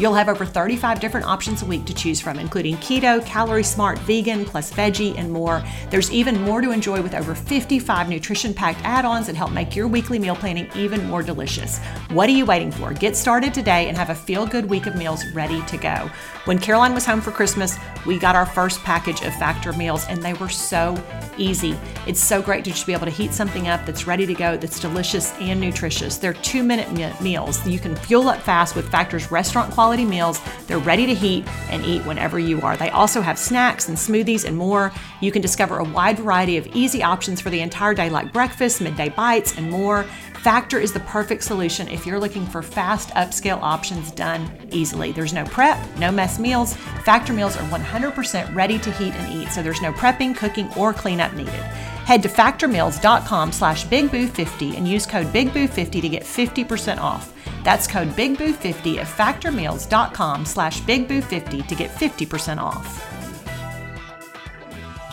[0.00, 3.98] You'll have over 35 different options a week to choose from, including keto, calorie smart,
[3.98, 5.62] vegan, plus veggie, and more.
[5.90, 9.76] There's even more to enjoy with over 55 nutrition packed add ons that help make
[9.76, 11.78] your weekly meal planning even more delicious.
[12.12, 12.94] What are you waiting for?
[12.94, 16.10] Get started today and have a feel good week of meals ready to go.
[16.46, 20.22] When Caroline was home for Christmas, we got our first package of Factor meals, and
[20.22, 20.96] they were so
[21.36, 21.78] easy.
[22.06, 24.56] It's so great to just be able to heat something up that's ready to go,
[24.56, 26.16] that's delicious and nutritious.
[26.16, 27.66] They're two minute meals.
[27.66, 30.40] You can fuel up fast with Factor's restaurant quality quality meals.
[30.68, 32.76] They're ready to heat and eat whenever you are.
[32.76, 34.92] They also have snacks and smoothies and more.
[35.20, 38.80] You can discover a wide variety of easy options for the entire day, like breakfast,
[38.80, 40.06] midday bites, and more.
[40.42, 45.12] Factor is the perfect solution if you're looking for fast upscale options done easily.
[45.12, 46.74] There's no prep, no mess meals.
[47.04, 50.94] Factor meals are 100% ready to heat and eat, so there's no prepping, cooking, or
[50.94, 51.52] cleanup needed.
[51.52, 57.34] Head to factormeals.com slash bigboo50 and use code bigboo50 to get 50% off.
[57.62, 63.09] That's code BIGBOO50 at factormeals.com slash BIGBOO50 to get 50% off.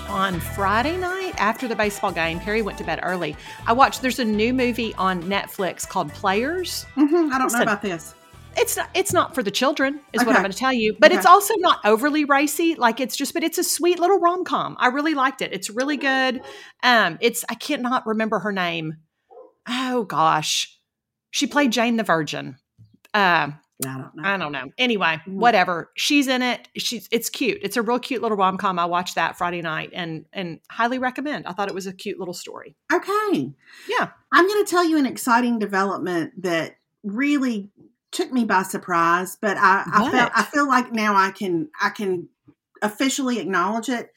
[0.10, 3.36] On Friday night after the baseball game, Perry went to bed early.
[3.66, 6.86] I watched, there's a new movie on Netflix called Players.
[6.96, 8.14] Mm-hmm, I don't know about this
[8.60, 10.26] it's not it's not for the children is okay.
[10.26, 11.18] what i'm going to tell you but okay.
[11.20, 14.88] it's also not overly racy like it's just but it's a sweet little rom-com i
[14.88, 16.42] really liked it it's really good
[16.82, 18.96] um it's i cannot remember her name
[19.70, 20.76] oh gosh
[21.38, 22.58] she played Jane the Virgin.
[23.14, 23.50] Uh,
[23.86, 24.24] I don't know.
[24.24, 24.72] I don't know.
[24.78, 25.40] Anyway, mm-hmm.
[25.40, 25.92] whatever.
[25.96, 26.68] She's in it.
[26.78, 27.60] She's it's cute.
[27.62, 28.80] It's a real cute little rom com.
[28.80, 31.46] I watched that Friday night and and highly recommend.
[31.46, 32.76] I thought it was a cute little story.
[32.92, 33.54] Okay.
[33.88, 34.10] Yeah.
[34.32, 37.70] I'm going to tell you an exciting development that really
[38.12, 41.90] took me by surprise, but I I, felt, I feel like now I can I
[41.90, 42.30] can
[42.82, 44.12] officially acknowledge it.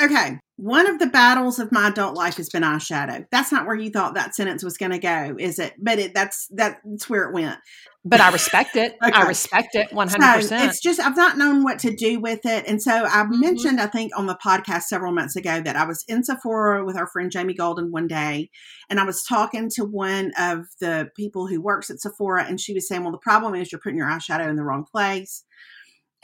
[0.00, 0.40] Okay.
[0.58, 3.24] One of the battles of my adult life has been eyeshadow.
[3.30, 5.74] That's not where you thought that sentence was going to go, is it?
[5.78, 7.58] But it, that's that's where it went.
[8.04, 8.96] But I respect it.
[9.04, 9.12] okay.
[9.12, 10.68] I respect it one hundred percent.
[10.68, 13.38] It's just I've not known what to do with it, and so I mm-hmm.
[13.38, 16.96] mentioned I think on the podcast several months ago that I was in Sephora with
[16.96, 18.50] our friend Jamie Golden one day,
[18.90, 22.74] and I was talking to one of the people who works at Sephora, and she
[22.74, 25.44] was saying, "Well, the problem is you're putting your eyeshadow in the wrong place."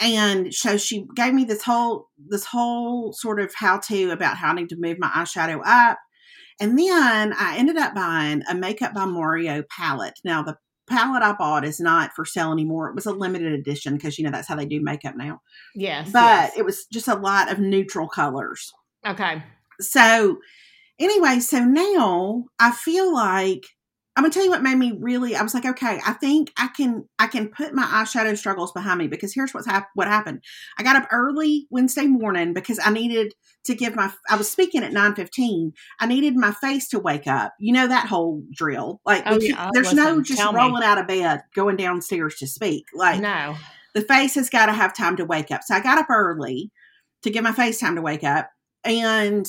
[0.00, 4.50] And so she gave me this whole this whole sort of how to about how
[4.50, 5.98] I need to move my eyeshadow up.
[6.60, 10.18] And then I ended up buying a Makeup by Mario palette.
[10.24, 10.56] Now the
[10.88, 12.88] palette I bought is not for sale anymore.
[12.88, 15.40] It was a limited edition because you know that's how they do makeup now.
[15.74, 16.10] Yes.
[16.12, 16.52] But yes.
[16.56, 18.72] it was just a lot of neutral colors.
[19.06, 19.42] Okay.
[19.80, 20.38] So
[20.98, 23.64] anyway, so now I feel like
[24.16, 25.34] I'm gonna tell you what made me really.
[25.34, 28.98] I was like, okay, I think I can I can put my eyeshadow struggles behind
[28.98, 30.44] me because here's what's hap- what happened.
[30.78, 34.12] I got up early Wednesday morning because I needed to give my.
[34.30, 35.72] I was speaking at nine fifteen.
[35.98, 37.54] I needed my face to wake up.
[37.58, 39.00] You know that whole drill.
[39.04, 40.86] Like, oh, yeah, there's listen, no just rolling me.
[40.86, 42.84] out of bed, going downstairs to speak.
[42.94, 43.56] Like, no,
[43.94, 45.62] the face has got to have time to wake up.
[45.64, 46.70] So I got up early
[47.22, 48.48] to give my face time to wake up,
[48.84, 49.46] and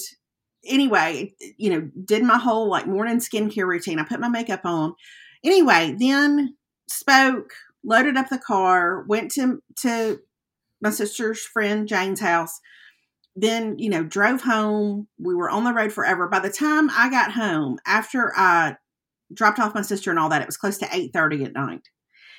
[0.66, 4.00] anyway, you know, did my whole like morning skincare routine.
[4.00, 4.96] I put my makeup on.
[5.44, 6.56] Anyway, then
[6.90, 7.52] spoke,
[7.84, 10.20] loaded up the car, went to to
[10.82, 12.60] my sister's friend Jane's house.
[13.36, 15.08] Then, you know, drove home.
[15.20, 16.28] We were on the road forever.
[16.28, 18.78] By the time I got home, after I
[19.34, 21.90] dropped off my sister and all that, it was close to 8:30 at night.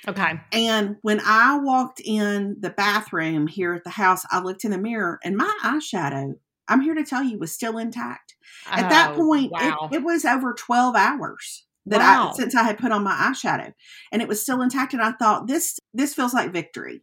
[0.07, 0.39] Okay.
[0.51, 4.77] And when I walked in the bathroom here at the house, I looked in the
[4.77, 6.35] mirror and my eyeshadow
[6.67, 8.35] I'm here to tell you was still intact.
[8.69, 9.89] At oh, that point, wow.
[9.91, 12.31] it, it, was over 12 hours that wow.
[12.31, 13.73] I since I had put on my eyeshadow
[14.11, 14.93] and it was still intact.
[14.93, 17.01] And I thought this this feels like victory.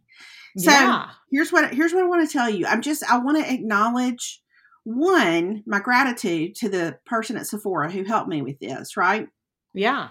[0.56, 1.10] So yeah.
[1.32, 2.66] here's what here's what I want to tell you.
[2.66, 4.40] I'm just I want to acknowledge
[4.84, 9.28] one, my gratitude to the person at Sephora who helped me with this, right?
[9.72, 10.10] Yeah.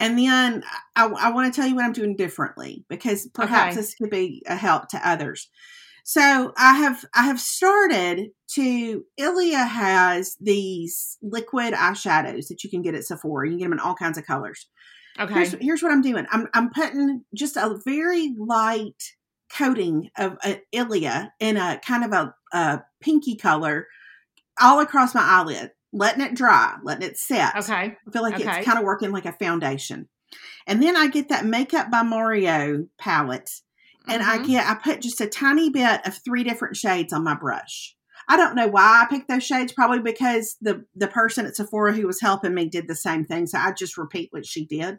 [0.00, 0.62] And then
[0.94, 3.80] I, I want to tell you what I'm doing differently because perhaps okay.
[3.80, 5.48] this could be a help to others.
[6.04, 12.82] So I have I have started to Ilia has these liquid eyeshadows that you can
[12.82, 13.46] get at Sephora.
[13.46, 14.68] You can get them in all kinds of colors.
[15.18, 15.34] Okay.
[15.34, 16.26] Here's, here's what I'm doing.
[16.30, 19.14] I'm I'm putting just a very light
[19.52, 23.86] coating of uh, Ilia in a kind of a, a pinky color
[24.60, 27.56] all across my eyelid, letting it dry, letting it set.
[27.56, 27.72] Okay.
[27.72, 28.58] I feel like okay.
[28.58, 30.08] it's kind of working like a foundation.
[30.66, 33.50] And then I get that Makeup by Mario palette
[34.06, 34.42] and mm-hmm.
[34.42, 37.94] I get I put just a tiny bit of three different shades on my brush.
[38.28, 39.72] I don't know why I picked those shades.
[39.72, 43.46] Probably because the the person at Sephora who was helping me did the same thing.
[43.46, 44.98] So I just repeat what she did.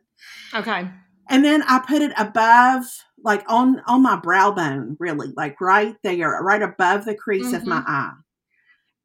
[0.54, 0.90] Okay.
[1.30, 2.86] And then I put it above,
[3.24, 7.56] like on on my brow bone, really, like right there, right above the crease mm-hmm.
[7.56, 7.92] of my mm-hmm.
[7.92, 8.12] eye,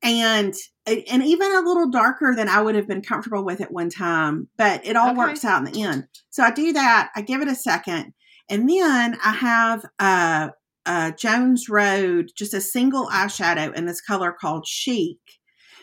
[0.03, 0.55] and
[0.87, 4.49] and even a little darker than I would have been comfortable with at one time.
[4.57, 5.19] But it all okay.
[5.19, 6.09] works out in the end.
[6.31, 7.11] So I do that.
[7.15, 8.15] I give it a second,
[8.49, 10.51] and then I have a,
[10.87, 15.19] a Jones Road, just a single eyeshadow in this color called Chic.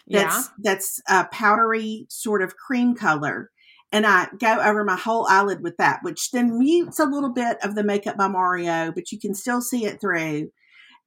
[0.07, 0.51] That's yeah.
[0.59, 3.49] that's a powdery sort of cream color.
[3.91, 7.57] And I go over my whole eyelid with that, which then mutes a little bit
[7.63, 10.49] of the makeup by Mario, but you can still see it through.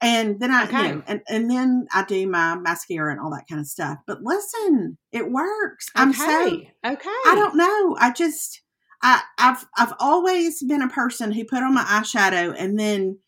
[0.00, 0.88] And then I, okay.
[0.88, 3.98] you know, and, and then I do my mascara and all that kind of stuff.
[4.06, 5.86] But listen, it works.
[5.96, 6.02] Okay.
[6.02, 6.46] I'm so
[6.84, 7.08] okay.
[7.26, 7.96] I don't know.
[7.98, 8.60] I just
[9.04, 13.18] I, I've I've always been a person who put on my eyeshadow and then,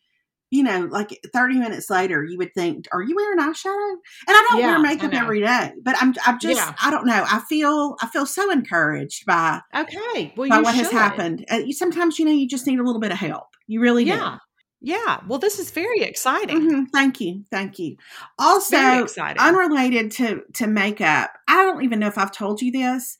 [0.49, 3.91] you know, like thirty minutes later, you would think, "Are you wearing eyeshadow?"
[4.27, 6.73] And I don't yeah, wear makeup every day, but I'm I'm just yeah.
[6.81, 7.23] I don't know.
[7.29, 10.85] I feel I feel so encouraged by okay, well, by what should.
[10.85, 11.45] has happened.
[11.51, 13.49] Uh, you, sometimes you know you just need a little bit of help.
[13.67, 14.39] You really yeah.
[14.81, 14.93] do.
[14.93, 15.19] Yeah.
[15.27, 16.59] Well, this is very exciting.
[16.59, 16.83] Mm-hmm.
[16.85, 17.43] Thank you.
[17.51, 17.97] Thank you.
[18.39, 19.05] Also,
[19.37, 23.15] unrelated to to makeup, I don't even know if I've told you this.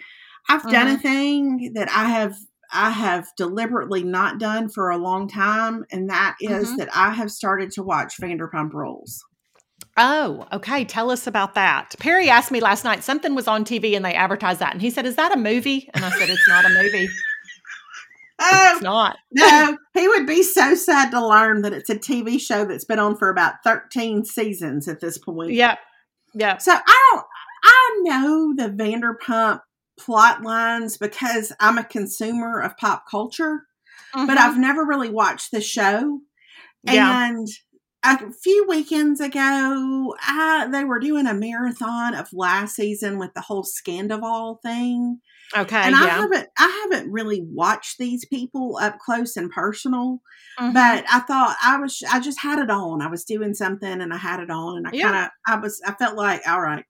[0.50, 0.72] I've mm-hmm.
[0.72, 1.02] done a mm-hmm.
[1.02, 2.36] thing that I have
[2.72, 6.78] I have deliberately not done for a long time, and that is mm-hmm.
[6.78, 9.24] that I have started to watch Vanderpump Rules.
[9.98, 10.86] Oh, okay.
[10.86, 11.96] Tell us about that.
[12.00, 14.74] Perry asked me last night, something was on TV and they advertised that.
[14.74, 15.90] And he said, Is that a movie?
[15.94, 17.10] And I said, It's not a movie.
[18.40, 19.18] Oh, it's not.
[19.32, 23.00] no, he would be so sad to learn that it's a TV show that's been
[23.00, 25.54] on for about 13 seasons at this point.
[25.54, 25.80] Yep.
[26.36, 26.62] Yep.
[26.62, 27.26] So I don't,
[27.64, 29.62] I know the Vanderpump
[30.00, 33.64] plot lines because I'm a consumer of pop culture,
[34.16, 34.26] mm-hmm.
[34.28, 36.20] but I've never really watched the show.
[36.84, 37.28] Yeah.
[37.30, 37.48] And
[38.04, 43.42] a few weekends ago, I, they were doing a marathon of last season with the
[43.42, 45.20] whole Scandoval thing.
[45.56, 46.04] Okay, and yeah.
[46.04, 50.20] I haven't I haven't really watched these people up close and personal,
[50.60, 50.74] mm-hmm.
[50.74, 53.02] but I thought I was I just had it on.
[53.02, 55.04] I was doing something and I had it on, and I yeah.
[55.04, 56.84] kind of I was I felt like all right,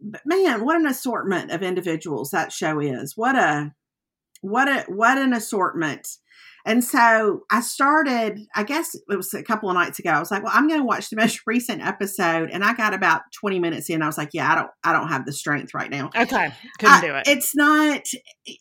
[0.00, 3.14] but man, what an assortment of individuals that show is.
[3.16, 3.72] What a
[4.42, 6.08] what a what an assortment.
[6.68, 10.10] And so I started, I guess it was a couple of nights ago.
[10.10, 12.50] I was like, well, I'm going to watch the most recent episode.
[12.50, 14.02] And I got about 20 minutes in.
[14.02, 16.06] I was like, yeah, I don't, I don't have the strength right now.
[16.08, 16.48] Okay.
[16.80, 17.28] Couldn't I- do it.
[17.28, 18.02] It's not,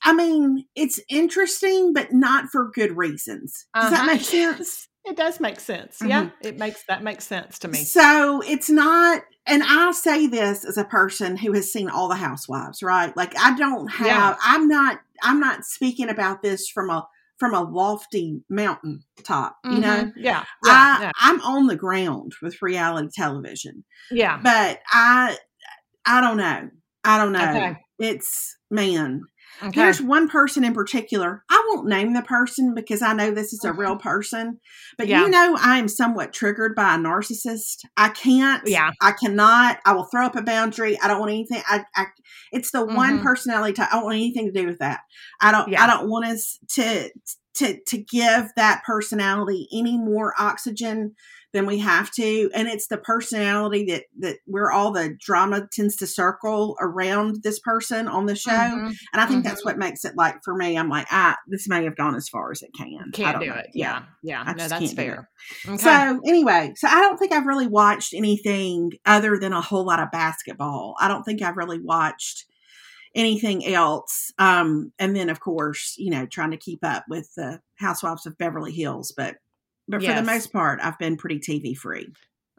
[0.03, 3.65] I mean, it's interesting, but not for good reasons.
[3.73, 4.05] Does that Uh-huh.
[4.13, 4.87] make sense?
[5.05, 6.01] It does make sense.
[6.03, 6.29] Yeah.
[6.41, 7.79] It makes that makes sense to me.
[7.79, 12.15] So it's not, and I say this as a person who has seen all the
[12.15, 13.15] housewives, right?
[13.15, 14.35] Like I don't have, Yeah.
[14.43, 17.07] I'm not, I'm not speaking about this from a
[17.37, 19.57] from a lofty mountain top.
[19.65, 20.13] You know, Mhm.
[20.15, 20.45] Yeah.
[20.63, 21.11] I Yeah.
[21.19, 24.39] I'm on the ground with reality television, Yeah.
[24.41, 25.37] but I
[26.05, 26.69] I don't know.
[27.03, 27.49] I don't know.
[27.49, 27.77] Okay.
[27.99, 29.21] It's man.
[29.63, 29.71] Okay.
[29.71, 31.43] There's one person in particular.
[31.49, 34.59] I won't name the person because I know this is a real person.
[34.97, 35.21] But Yeah.
[35.21, 37.85] you know, I am somewhat triggered by a narcissist.
[37.95, 38.67] I can't.
[38.67, 38.91] Yeah.
[39.01, 39.79] I cannot.
[39.85, 40.99] I will throw up a boundary.
[40.99, 41.61] I don't want anything.
[41.67, 41.85] I.
[41.95, 42.05] I
[42.51, 43.23] it's the one Mhm.
[43.23, 43.89] personality type.
[43.91, 45.01] I don't want anything to do with that.
[45.41, 45.69] I don't.
[45.69, 45.83] Yeah.
[45.83, 47.09] I don't want us to
[47.55, 51.15] to to give that personality any more oxygen
[51.55, 55.95] than we have to and it's the personality that that where all the drama tends
[55.95, 58.93] to circle around this person on the show Mhm.
[59.13, 60.77] and I think that's what makes it like for me.
[60.77, 63.11] I'm like, ah, this may have gone as far as it can.
[63.13, 63.55] Can't don't do know.
[63.55, 63.67] it.
[63.73, 64.03] Yeah.
[64.21, 64.43] Yeah.
[64.45, 65.29] I No, that's fair.
[65.67, 65.77] Okay.
[65.77, 69.99] So anyway, so I don't think I've really watched anything other than a whole lot
[70.01, 70.95] of basketball.
[70.99, 72.45] I don't think I've really watched
[73.15, 74.31] anything else.
[74.37, 78.37] Um, and then of course, you know, trying to keep up with the Housewives of
[78.37, 79.37] Beverly Hills, but
[79.87, 82.11] but for the most part, I've been pretty TV free.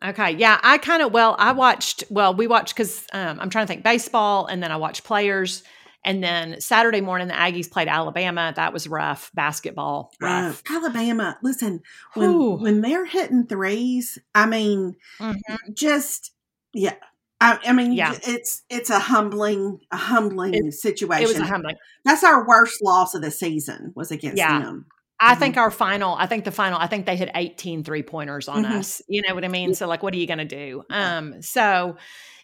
[0.04, 0.32] Okay.
[0.32, 0.60] Yeah.
[0.62, 3.82] I kind of, well, I watched, well, we watched because um, I'm trying to think
[3.82, 5.62] baseball and then I watched players.
[6.04, 8.52] And then Saturday morning, the Aggies played Alabama.
[8.54, 9.30] That was rough.
[9.34, 10.62] Basketball, rough.
[10.70, 11.80] Uh, Alabama, listen,
[12.14, 15.34] when when they're hitting threes, I mean, Mhm.
[15.74, 16.32] just
[16.72, 16.94] yeah.
[17.40, 18.16] I, I mean, Yeah.
[18.22, 21.24] it's it's a humbling, a humbling situation.
[21.24, 21.76] It was a humbling.
[22.04, 24.60] That's our worst loss of the season was against Yeah.
[24.60, 24.86] them.
[25.18, 25.38] I Mhm.
[25.38, 28.64] think our final, I think the final, I think they hit 18 three pointers on
[28.64, 28.78] Mhm.
[28.78, 29.00] us.
[29.08, 29.74] You know what I mean?
[29.74, 30.82] So, like, what are you going to do?
[30.90, 31.96] Um, so,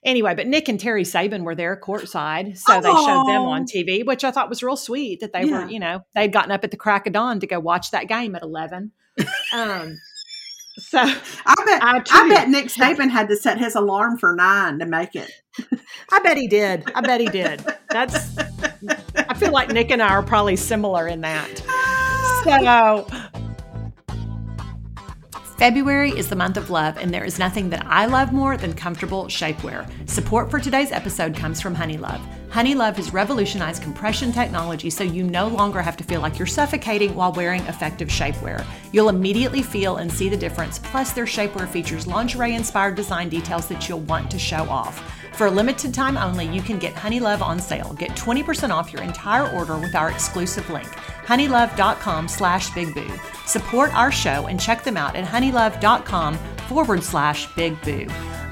[0.05, 2.57] anyway, but Nick and Terry Saban were there courtside.
[2.57, 5.65] So they showed them on TV, which I thought was real sweet that they Yeah.
[5.65, 8.09] were, you know, they'd gotten up at the crack of dawn to go watch that
[8.09, 8.93] game at 11.
[9.53, 9.99] um,
[10.79, 11.83] so I bet.
[11.85, 15.31] I, I bet Nick Saban had to set his alarm for nine to make it.
[16.11, 16.91] I bet he did.
[16.95, 17.63] I bet he did.
[17.91, 18.39] That's,
[19.19, 21.63] I feel like Nick and I are probably similar in that.
[22.45, 23.07] So,
[25.59, 28.75] February is the month of love, and there is nothing that I love more than
[28.75, 29.89] comfortable shapewear.
[30.09, 32.21] Support for today's episode comes from Honey Love.
[32.51, 36.47] Honey Love has revolutionized compression technology so you no longer have to feel like you're
[36.47, 38.65] suffocating while wearing effective shapewear.
[38.91, 43.69] You'll immediately feel and see the difference, plus, their shapewear features lingerie inspired design details
[43.69, 45.01] that you'll want to show off.
[45.35, 47.95] For a limited time only, you can get Honey Love on sale.
[47.95, 50.87] Get 20% off your entire order with our exclusive link,
[51.27, 53.11] honeylove.com slash big boo.
[53.47, 56.35] Support our show and check them out at honeylove.com
[56.69, 58.07] forward slash big boo.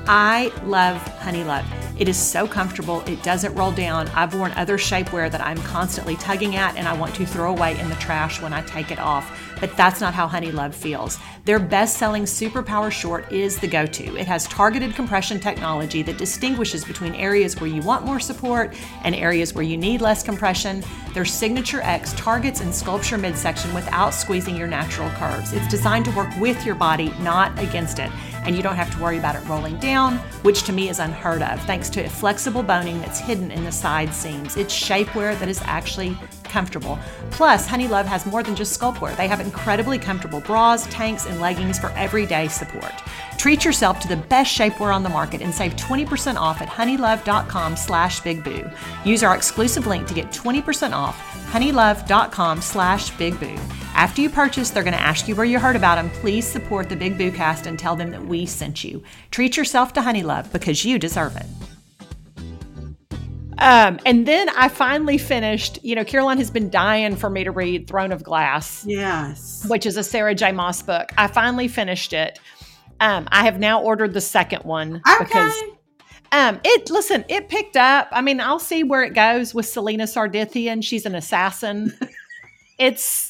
[0.07, 1.67] I love Honey Love.
[1.99, 3.03] It is so comfortable.
[3.03, 4.09] It doesn't roll down.
[4.09, 7.79] I've worn other shapewear that I'm constantly tugging at and I want to throw away
[7.79, 9.50] in the trash when I take it off.
[9.61, 11.19] But that's not how Honey Love feels.
[11.45, 14.17] Their best selling Superpower Short is the go to.
[14.17, 19.15] It has targeted compression technology that distinguishes between areas where you want more support and
[19.15, 20.83] areas where you need less compression.
[21.15, 25.53] Their Signature X targets and sculpture midsection without squeezing your natural curves.
[25.53, 28.11] It's designed to work with your body, not against it
[28.45, 31.43] and you don't have to worry about it rolling down, which to me is unheard
[31.43, 34.57] of, thanks to flexible boning that's hidden in the side seams.
[34.57, 36.17] It's shapewear that is actually
[36.51, 36.99] comfortable.
[37.31, 39.17] Plus, Honey Love has more than just sculptwear.
[39.17, 42.93] They have incredibly comfortable bras, tanks, and leggings for everyday support.
[43.39, 47.77] Treat yourself to the best shapewear on the market and save 20% off at honeylove.com
[47.77, 48.71] slash bigboo.
[49.07, 51.17] Use our exclusive link to get 20% off
[51.51, 53.59] honeylove.com slash bigboo.
[53.95, 56.11] After you purchase, they're going to ask you where you heard about them.
[56.21, 59.03] Please support the Big Boo cast and tell them that we sent you.
[59.31, 61.47] Treat yourself to Honey Love because you deserve it.
[63.61, 67.51] Um, and then I finally finished, you know, Caroline has been dying for me to
[67.51, 69.67] read Throne of Glass, Yes.
[69.69, 70.53] which is a Sarah J.
[70.53, 71.11] Maas book.
[71.19, 72.39] I finally finished it.
[73.01, 75.25] Um, I have now ordered the second one Okay.
[75.25, 75.55] because
[76.33, 78.09] um, it listen, it picked up.
[78.13, 80.83] I mean, I'll see where it goes with Celaena Sardothien.
[80.85, 81.93] She's an assassin.
[82.79, 83.30] it's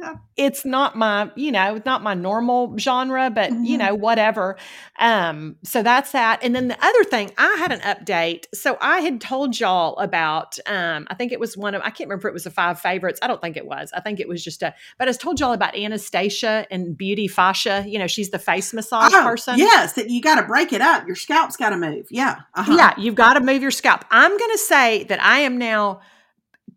[0.00, 0.14] Yeah.
[0.36, 3.78] it's not my you know it's not my normal genre but you Mhm.
[3.78, 4.56] know whatever
[5.00, 9.00] um so that's that and then the other thing i had an update so i
[9.00, 12.30] had told y'all about um i think it was one of i can't remember if
[12.30, 14.62] it was the five favorites i don't think it was i think it was just
[14.62, 18.72] a but i told y'all about anastasia and beauty fascia you know she's the face
[18.72, 21.06] massage Oh, person yes, that you got to break it up.
[21.06, 22.06] Your scalp's got to move.
[22.10, 22.36] Yeah.
[22.54, 22.72] Uh-huh.
[22.76, 24.04] yeah, you've got to move your scalp.
[24.10, 26.00] I'm going to say that I am now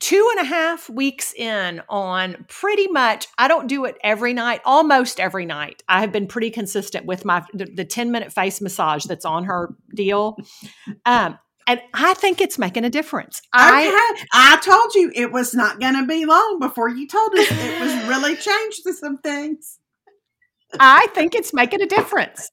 [0.02, 3.28] two and a half weeks in on pretty much.
[3.38, 5.84] I don't do it every night, almost every night.
[5.88, 9.46] I have been pretty consistent with my the, the 10 minute face massage that's on
[9.46, 10.38] her deal.
[11.06, 11.38] Um,
[11.68, 13.42] and I think it's making a difference.
[13.54, 14.26] I Okay.
[14.34, 17.82] I told you it was not going to be long before you told us it
[17.82, 19.78] was really changed to some things.
[20.80, 22.50] I think it's making a difference.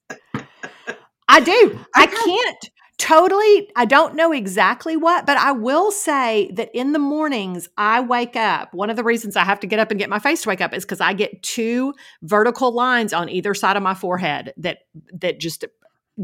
[1.29, 1.81] I do.
[1.95, 6.99] I can't totally, I don't know exactly what, but I will say that in the
[6.99, 8.75] mornings I wake up.
[8.75, 10.61] One of the reasons I have to get up and get my face to wake
[10.61, 14.79] up is because I get two vertical lines on either side of my forehead that
[15.15, 15.65] that just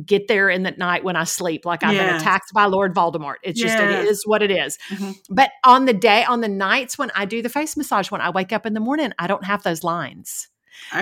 [0.05, 3.37] get there in the night when I sleep, like I've been attacked by Lord Voldemort.
[3.45, 4.23] It's just it Yes.
[4.27, 4.77] what it is.
[4.91, 5.17] Mhm.
[5.31, 8.31] But on the day, on the nights when I do the face massage, when I
[8.31, 10.49] wake up in the morning, I don't have those lines.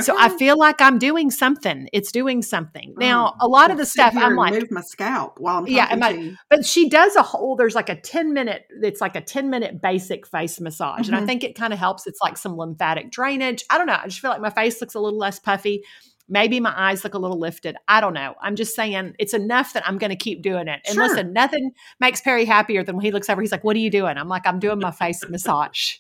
[0.01, 1.89] So I feel like I'm doing something.
[1.93, 2.95] It's doing something.
[2.97, 5.66] Now, Oh, a lot of I'll the stuff I'm like, move my scalp while I'm
[5.66, 6.37] Yeah, and my- to you.
[6.51, 9.81] but she does a whole, there's like a 10 minute, it's like a 10 minute
[9.83, 11.09] basic face massage.
[11.09, 11.27] And I Mhm.
[11.27, 12.07] think it kind of helps.
[12.07, 13.64] It's like some lymphatic drainage.
[13.70, 13.99] I don't know.
[14.01, 15.83] I just feel like my face looks a little less puffy.
[16.29, 17.77] Maybe my eyes look a little lifted.
[17.89, 18.35] I don't know.
[18.41, 20.81] I'm just saying it's enough that I'm going to keep doing it.
[20.87, 21.09] And Sure.
[21.09, 23.41] listen, nothing makes Perry happier than when he looks over.
[23.43, 24.16] He's like, What are you doing?
[24.16, 25.97] I'm like, I'm doing my face massage.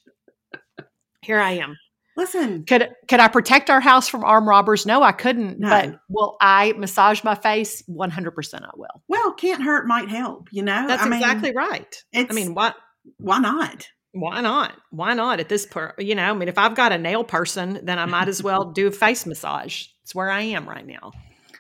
[1.22, 1.76] Here I am.
[2.16, 4.84] Listen, Could could I protect our house from armed robbers?
[4.84, 5.58] No, I couldn't.
[5.60, 5.68] No.
[5.70, 7.82] But will I massage my face?
[7.86, 9.02] One hundred percent, I will.
[9.08, 10.48] well, can't hurt, might help.
[10.52, 11.94] You know, That's I mean, exactly right.
[12.14, 12.76] I mean, what?
[13.18, 13.88] why not?
[14.12, 14.72] Why not?
[14.90, 15.94] Why not at this per?
[15.98, 18.64] You know, I mean, if I've got a nail person, then I might as well
[18.74, 19.86] do a face massage.
[20.02, 21.12] It's where I am right now.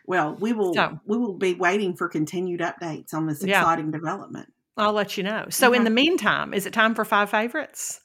[0.06, 3.60] Well, we will So- we will be waiting for continued updates on this Yeah.
[3.60, 4.52] exciting development.
[4.76, 5.46] I'll let you know.
[5.48, 8.00] So, in the meantime, is it time for five favorites?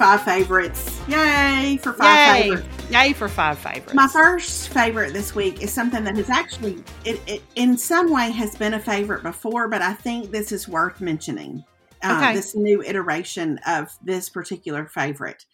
[0.00, 0.98] Five favorites.
[1.08, 2.42] Yay for five Yay!
[2.42, 2.90] favorites.
[2.90, 3.94] Yay for five favorites.
[3.94, 8.30] My first favorite this week is something that has actually, it, it in some way
[8.30, 11.62] has been a favorite before, but I think this is worth mentioning.
[12.02, 12.34] Uh, Okay.
[12.34, 15.44] This new iteration of this particular favorite.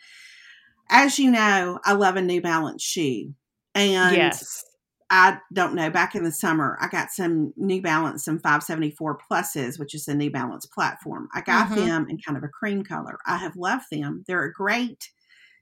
[0.88, 3.34] As you know, I love a New Balance shoe,
[3.74, 4.64] and yes.
[5.10, 5.90] I don't know.
[5.90, 10.14] Back in the summer, I got some New Balance, some 574 pluses, which is the
[10.14, 11.28] New Balance platform.
[11.34, 11.74] I got Mhm.
[11.74, 13.18] them in kind of a cream color.
[13.26, 14.24] I have loved them.
[14.26, 15.10] They're a great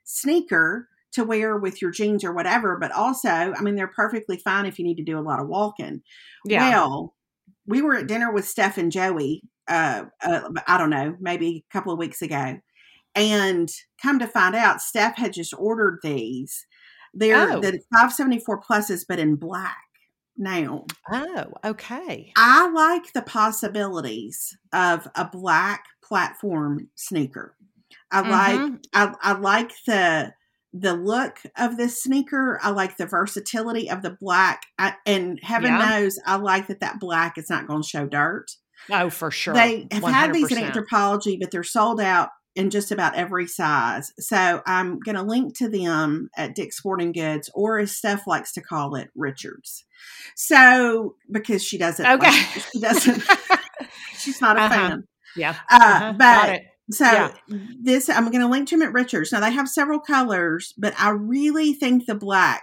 [0.05, 4.67] sneaker to wear with your jeans or whatever, but also, I mean, they're perfectly fine
[4.67, 6.03] if you need to do a lot of walking.
[6.45, 6.61] Yeah.
[6.61, 7.15] Well,
[7.67, 11.73] we were at dinner with Steph and Joey, uh, uh, I don't know, maybe a
[11.73, 12.59] couple of weeks ago.
[13.15, 13.69] And
[14.03, 16.67] come to find out, Steph had just ordered these.
[17.13, 17.61] They're Oh.
[17.61, 19.77] the 574 pluses, but in black.
[20.37, 22.33] Now, oh, okay.
[22.37, 27.55] I like the possibilities of a black platform sneaker.
[28.11, 28.85] I like Mhm.
[28.93, 30.35] I, I like the
[30.77, 32.59] the look of this sneaker.
[32.61, 35.89] I like the versatility of the black, I, and heaven Yeah.
[36.01, 38.47] knows I like that that black is not going to show dirt.
[38.91, 39.55] Oh, for sure.
[39.55, 44.13] They have had these in Anthropologie, but they're sold out in just about every size.
[44.19, 48.53] So I'm going to link to them at Dick's Sporting Goods, or as Steph likes
[48.53, 49.85] to call it, Richards.
[50.37, 52.27] So because she doesn't, Okay.
[52.31, 53.23] like- she doesn't,
[54.19, 54.75] she's not a Uh-huh.
[54.75, 55.05] fan.
[55.37, 55.57] yeah.
[55.71, 56.13] Uh, Uh-huh.
[56.13, 56.63] Got but it.
[56.93, 57.35] so Yeah.
[57.81, 59.33] this, I'm going to link to them at Richards.
[59.33, 62.63] Now they have several colors, but I really think the black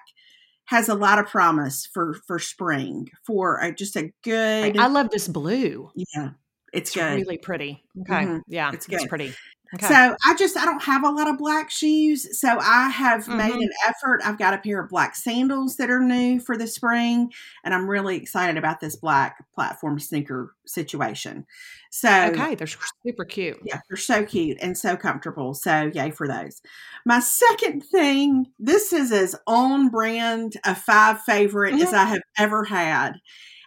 [0.66, 4.78] has a lot of promise for for spring for a, just a good.
[4.78, 5.90] I love this blue.
[5.96, 6.30] yeah,
[6.72, 7.16] it's, It's good.
[7.16, 7.84] really pretty.
[8.02, 8.14] Okay.
[8.26, 8.42] Mhm.
[8.48, 8.72] Yeah.
[8.74, 9.34] It's It's, pretty.
[9.74, 9.88] Okay.
[9.88, 13.54] So I just I don't have a lot of black shoes, so I have made
[13.54, 13.64] Mhm.
[13.64, 14.20] an effort.
[14.24, 17.32] I've got a pair of black sandals that are new for the spring,
[17.64, 21.46] and I'm really excited about this black platform sneaker situation.
[21.90, 22.56] So okay.
[22.56, 22.68] They're
[23.06, 23.60] super cute.
[23.64, 25.54] yeah, they're so cute and so comfortable.
[25.54, 26.62] So yay for those.
[27.06, 31.94] My second thing, this is as on brand a five favorite as Mhm.
[31.94, 33.14] I have ever had.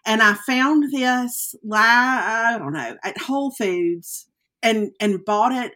[0.07, 4.27] And I found this I don't know, at Whole Foods
[4.63, 5.75] and and bought it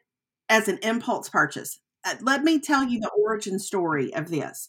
[0.49, 1.78] as an impulse purchase.
[2.05, 4.68] Uh, Let me tell you the origin story of this.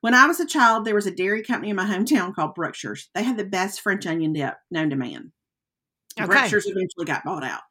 [0.00, 3.08] When I was a child, there was a dairy company in my hometown called Brookshire's.
[3.14, 5.32] They had the best French onion dip known to man.
[6.20, 6.26] Okay.
[6.26, 7.62] Brookshire's eventually got bought out.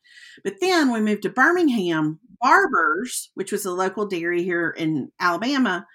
[0.43, 2.19] But then we moved to Birmingham.
[2.41, 5.85] Barbers, which was a local dairy here in Alabama,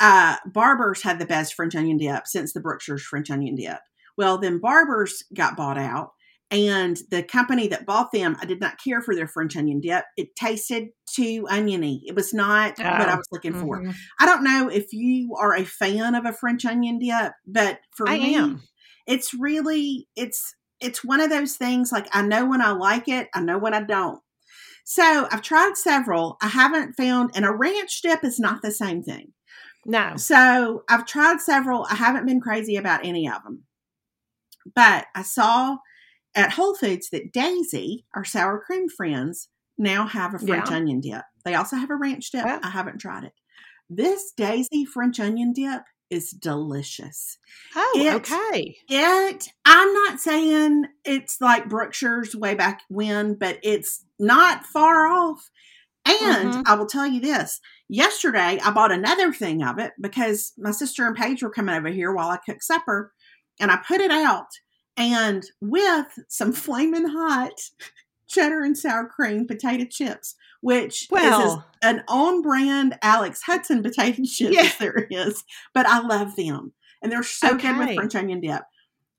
[0.00, 3.78] uh, Barbers had the best French onion dip since the Brookshire's French onion dip.
[4.18, 6.10] Well, then Barbers got bought out,
[6.52, 10.04] and the company that bought them, I did not care for their French onion dip.
[10.16, 12.02] It tasted too oniony.
[12.06, 13.80] It was not what I Oh, was looking for.
[13.80, 13.94] Mhm.
[14.20, 18.08] I don't know if you are a fan of a French onion dip, but for
[18.08, 18.62] I me, am.
[19.06, 23.28] it's really it's it's one of those things like I know when I like it,
[23.34, 24.20] I know when I don't.
[24.84, 26.36] So I've tried several.
[26.42, 29.32] I haven't found, and a ranch dip is not the same thing.
[29.86, 30.16] No.
[30.16, 31.86] So I've tried several.
[31.90, 33.64] I haven't been crazy about any of them.
[34.74, 35.78] But I saw
[36.34, 40.76] at Whole Foods that Daisy, our sour cream friends, now have a French Yeah.
[40.76, 41.24] onion dip.
[41.44, 42.44] They also have a ranch dip.
[42.46, 43.32] I haven't tried it.
[43.90, 47.38] This Daisy French onion dip is delicious.
[47.74, 48.76] Oh, It- okay.
[48.88, 55.50] It, I'm not saying it's like Brookshire's way back when, but it's not far off.
[56.04, 56.62] And Mhm.
[56.66, 61.06] I will tell you this yesterday, I bought another thing of it because my sister
[61.06, 63.12] and Paige were coming over here while I cooked supper,
[63.60, 64.48] and I put it out
[64.96, 67.52] and with some flaming hot
[68.28, 74.52] cheddar and sour cream potato chips, which is an on brand Alex Hudson potato chips
[74.56, 74.70] Yeah.
[74.78, 76.72] there is, but I love them.
[77.02, 78.62] And they're so good with French onion dip.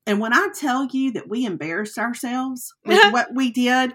[0.06, 3.94] And when I tell you that we embarrassed ourselves with what we did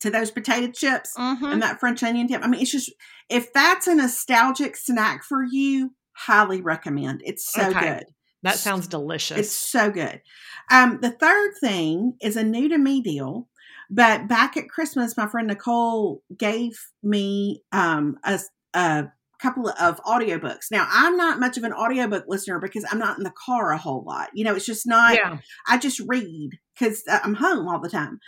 [0.00, 1.52] to those potato chips mhm.
[1.52, 2.92] and that French onion dip, I mean, it's just,
[3.28, 7.22] if that's a nostalgic snack for you, highly recommend.
[7.24, 7.80] It's so Okay.
[7.80, 8.04] good.
[8.44, 9.38] That sounds delicious.
[9.38, 10.22] It's so good.
[10.70, 13.48] Um, the third thing is a new to me deal.
[13.90, 18.40] But back at Christmas, my friend Nicole gave me um, a,
[18.72, 20.70] a couple of audiobooks.
[20.70, 23.78] Now, I'm not much of an audiobook listener because I'm not in the car a
[23.78, 24.30] whole lot.
[24.32, 25.38] You know, it's just not, yeah.
[25.68, 28.20] I just read because I'm home all the time.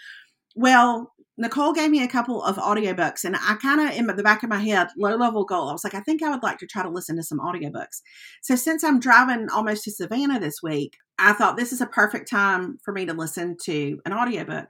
[0.55, 4.43] Well, Nicole gave me a couple of audiobooks, and I kind of, in the back
[4.43, 6.66] of my head, low level goal, I was like, I think I would like to
[6.66, 8.01] try to listen to some audiobooks.
[8.43, 12.30] So, since I'm driving almost to Savannah this week, I thought this is a perfect
[12.30, 14.68] time for me to listen to an audiobook.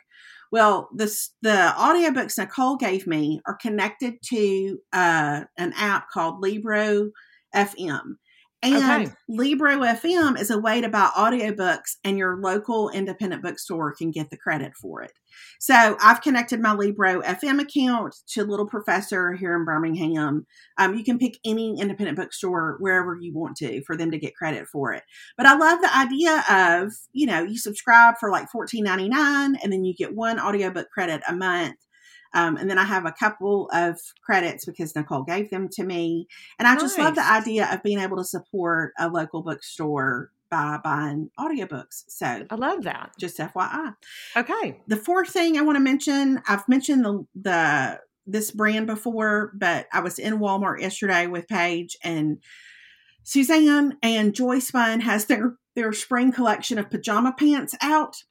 [0.52, 7.10] Well, this the audiobooks Nicole gave me are connected to uh, an app called Libro
[7.54, 8.16] FM.
[8.74, 9.14] And Okay.
[9.28, 14.30] Libro FM is a way to buy audiobooks, and your local independent bookstore can get
[14.30, 15.12] the credit for it.
[15.60, 20.46] So I've connected my Libro FM account to Little Professor here in Birmingham.
[20.78, 24.34] Um, you can pick any independent bookstore wherever you want to for them to get
[24.34, 25.02] credit for it.
[25.36, 29.84] But I love the idea of, you know, you subscribe for like $14.99 and then
[29.84, 31.76] you get one audiobook credit a month.
[32.36, 36.28] Um, and then I have a couple of credits because Nicole gave them to me.
[36.58, 40.78] And I just love the idea of being able to support a local bookstore by
[40.84, 42.04] buying audiobooks.
[42.08, 43.12] So I love that.
[43.18, 43.94] just FYI.
[44.36, 44.80] Okay.
[44.86, 49.86] The fourth thing I want to mention, I've mentioned the the this brand before, but
[49.92, 52.38] I was in Walmart yesterday with Paige and
[53.22, 58.24] Suzanne and Joyspun has their their spring collection of pajama pants out.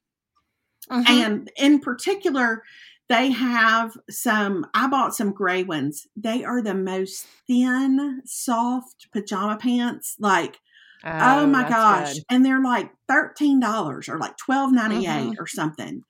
[0.92, 1.10] Mhm.
[1.10, 2.62] And in particular,
[3.08, 6.08] they have some, I bought some gray ones.
[6.16, 10.16] They are the most thin, soft pajama pants.
[10.20, 10.60] Like,
[11.04, 12.16] oh, my gosh.
[12.16, 12.24] good.
[12.32, 15.40] And they're like $13 or like twelve ninety eight Mhm.
[15.40, 16.02] or something.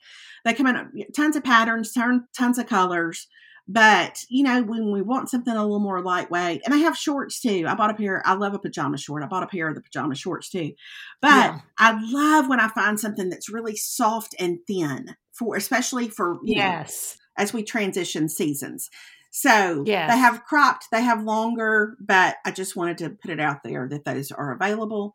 [0.46, 3.28] They come in tons of patterns, ton- tons of colors.
[3.68, 7.41] But, you know, when we want something a little more lightweight, and I have shorts
[7.41, 7.66] too.
[7.68, 9.24] I bought a pair, I love a pajama short.
[9.24, 10.74] I bought a pair of the pajama shorts too.
[11.20, 11.60] But Yeah.
[11.80, 16.55] I love when I find something that's really soft and thin for, especially for, you
[16.55, 17.17] know, Yes.
[17.38, 18.89] as we transition seasons.
[19.31, 20.09] So Yes.
[20.11, 23.86] they have cropped, they have longer, but I just wanted to put it out there
[23.89, 25.13] that those are available.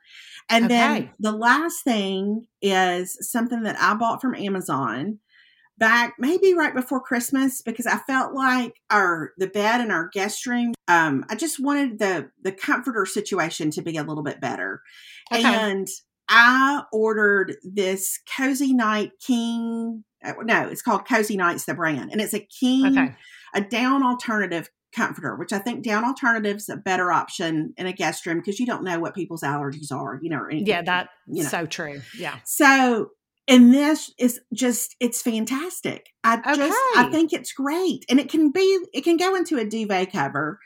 [0.50, 5.20] And then the last thing is something that I bought from Amazon
[5.78, 10.44] back maybe right before Christmas because I felt like our the bed in our guest
[10.44, 14.82] room um I just wanted the the comforter situation to be a little bit better.
[15.32, 15.42] Okay.
[15.42, 15.88] And
[16.28, 20.04] I ordered this Cozy Night King.
[20.24, 23.14] Uh, No, it's called Cozy Nights the brand, and it's a king, Okay.
[23.54, 28.26] a down alternative comforter, which I think down alternatives a better option in a guest
[28.26, 30.18] room because you don't know what people's allergies are.
[30.22, 31.48] You know, or any- Yeah, that's you know.
[31.48, 32.00] so true.
[32.18, 32.36] Yeah.
[32.44, 33.10] So,
[33.46, 36.06] and this is just it's fantastic.
[36.24, 38.04] I just I think it's great.
[38.10, 40.58] And it can be it can go into a duvet cover,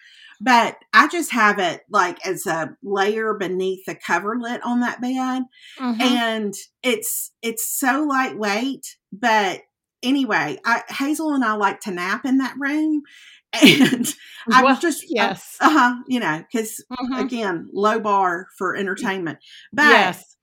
[0.45, 5.45] but I just have it like as a layer beneath the coverlet on that bed.
[5.81, 6.01] Mhm.
[6.01, 9.63] And it's it's so lightweight, but
[10.03, 13.03] anyway, I Hazel and I like to nap in that room.
[13.63, 14.13] And
[14.53, 15.57] I Well, was just yes.
[15.61, 17.21] uh huh, you know, because Mhm.
[17.21, 19.39] again, low bar for entertainment.
[19.73, 20.37] But yes.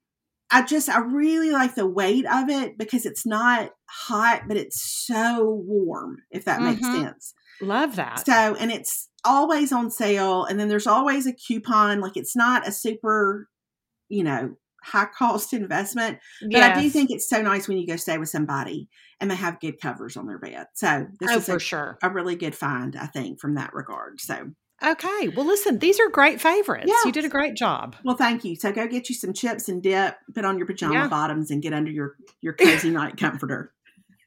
[0.51, 4.81] I just I really like the weight of it because it's not hot, but it's
[4.81, 6.91] so warm, if that makes Mhm.
[6.91, 7.33] sense.
[7.61, 8.25] Love that.
[8.25, 10.45] So, and it's always on sale.
[10.45, 11.99] And then there's always a coupon.
[12.01, 13.47] Like it's not a super,
[14.09, 16.19] you know, high cost investment.
[16.51, 18.89] But I do think it's so nice when you go stay with somebody
[19.19, 20.67] and they have good covers on their bed.
[20.73, 21.97] So this oh, is for a, sure.
[22.01, 24.19] a really good find, I think, from that regard.
[24.19, 24.51] So,
[24.83, 25.27] Okay.
[25.27, 26.87] Well, listen, these are great favorites.
[26.87, 26.95] Yeah.
[27.05, 27.95] You did a great job.
[28.03, 28.55] well, thank you.
[28.55, 31.07] So go get you some chips and dip, put on your pajama Yeah.
[31.07, 33.71] bottoms, and get under your your cozy night comforter.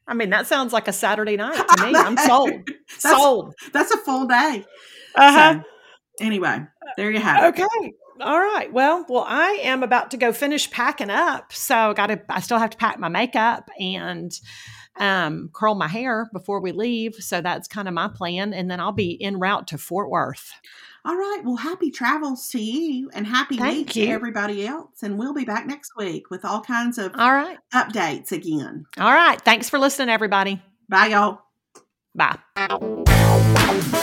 [0.07, 1.95] I mean, that sounds like a Saturday night to me.
[1.95, 2.51] I'm sold.
[3.01, 3.53] That's, Sold.
[3.73, 4.63] that's a full day.
[5.15, 5.55] Uh-huh.
[5.55, 5.63] So,
[6.25, 6.59] anyway,
[6.97, 7.59] there you have it.
[7.59, 7.93] Okay.
[8.21, 8.71] All right.
[8.71, 11.51] Well, well, I am about to go finish packing up.
[11.51, 14.31] So got to I still have to pack my makeup and
[14.97, 17.15] um curl my hair before we leave.
[17.15, 18.53] So that's kind of my plan.
[18.53, 20.53] And then I'll be en route to Fort Worth.
[21.05, 21.41] All right.
[21.43, 25.03] Well, happy travels to you and happy Thank week to everybody else.
[25.03, 27.59] And we'll be back next week with all kinds of All right.
[27.73, 28.85] updates again.
[28.97, 29.39] All right.
[29.39, 30.61] Thanks for listening, everybody.
[30.89, 31.41] Bye, y'all.
[32.15, 34.01] Bye.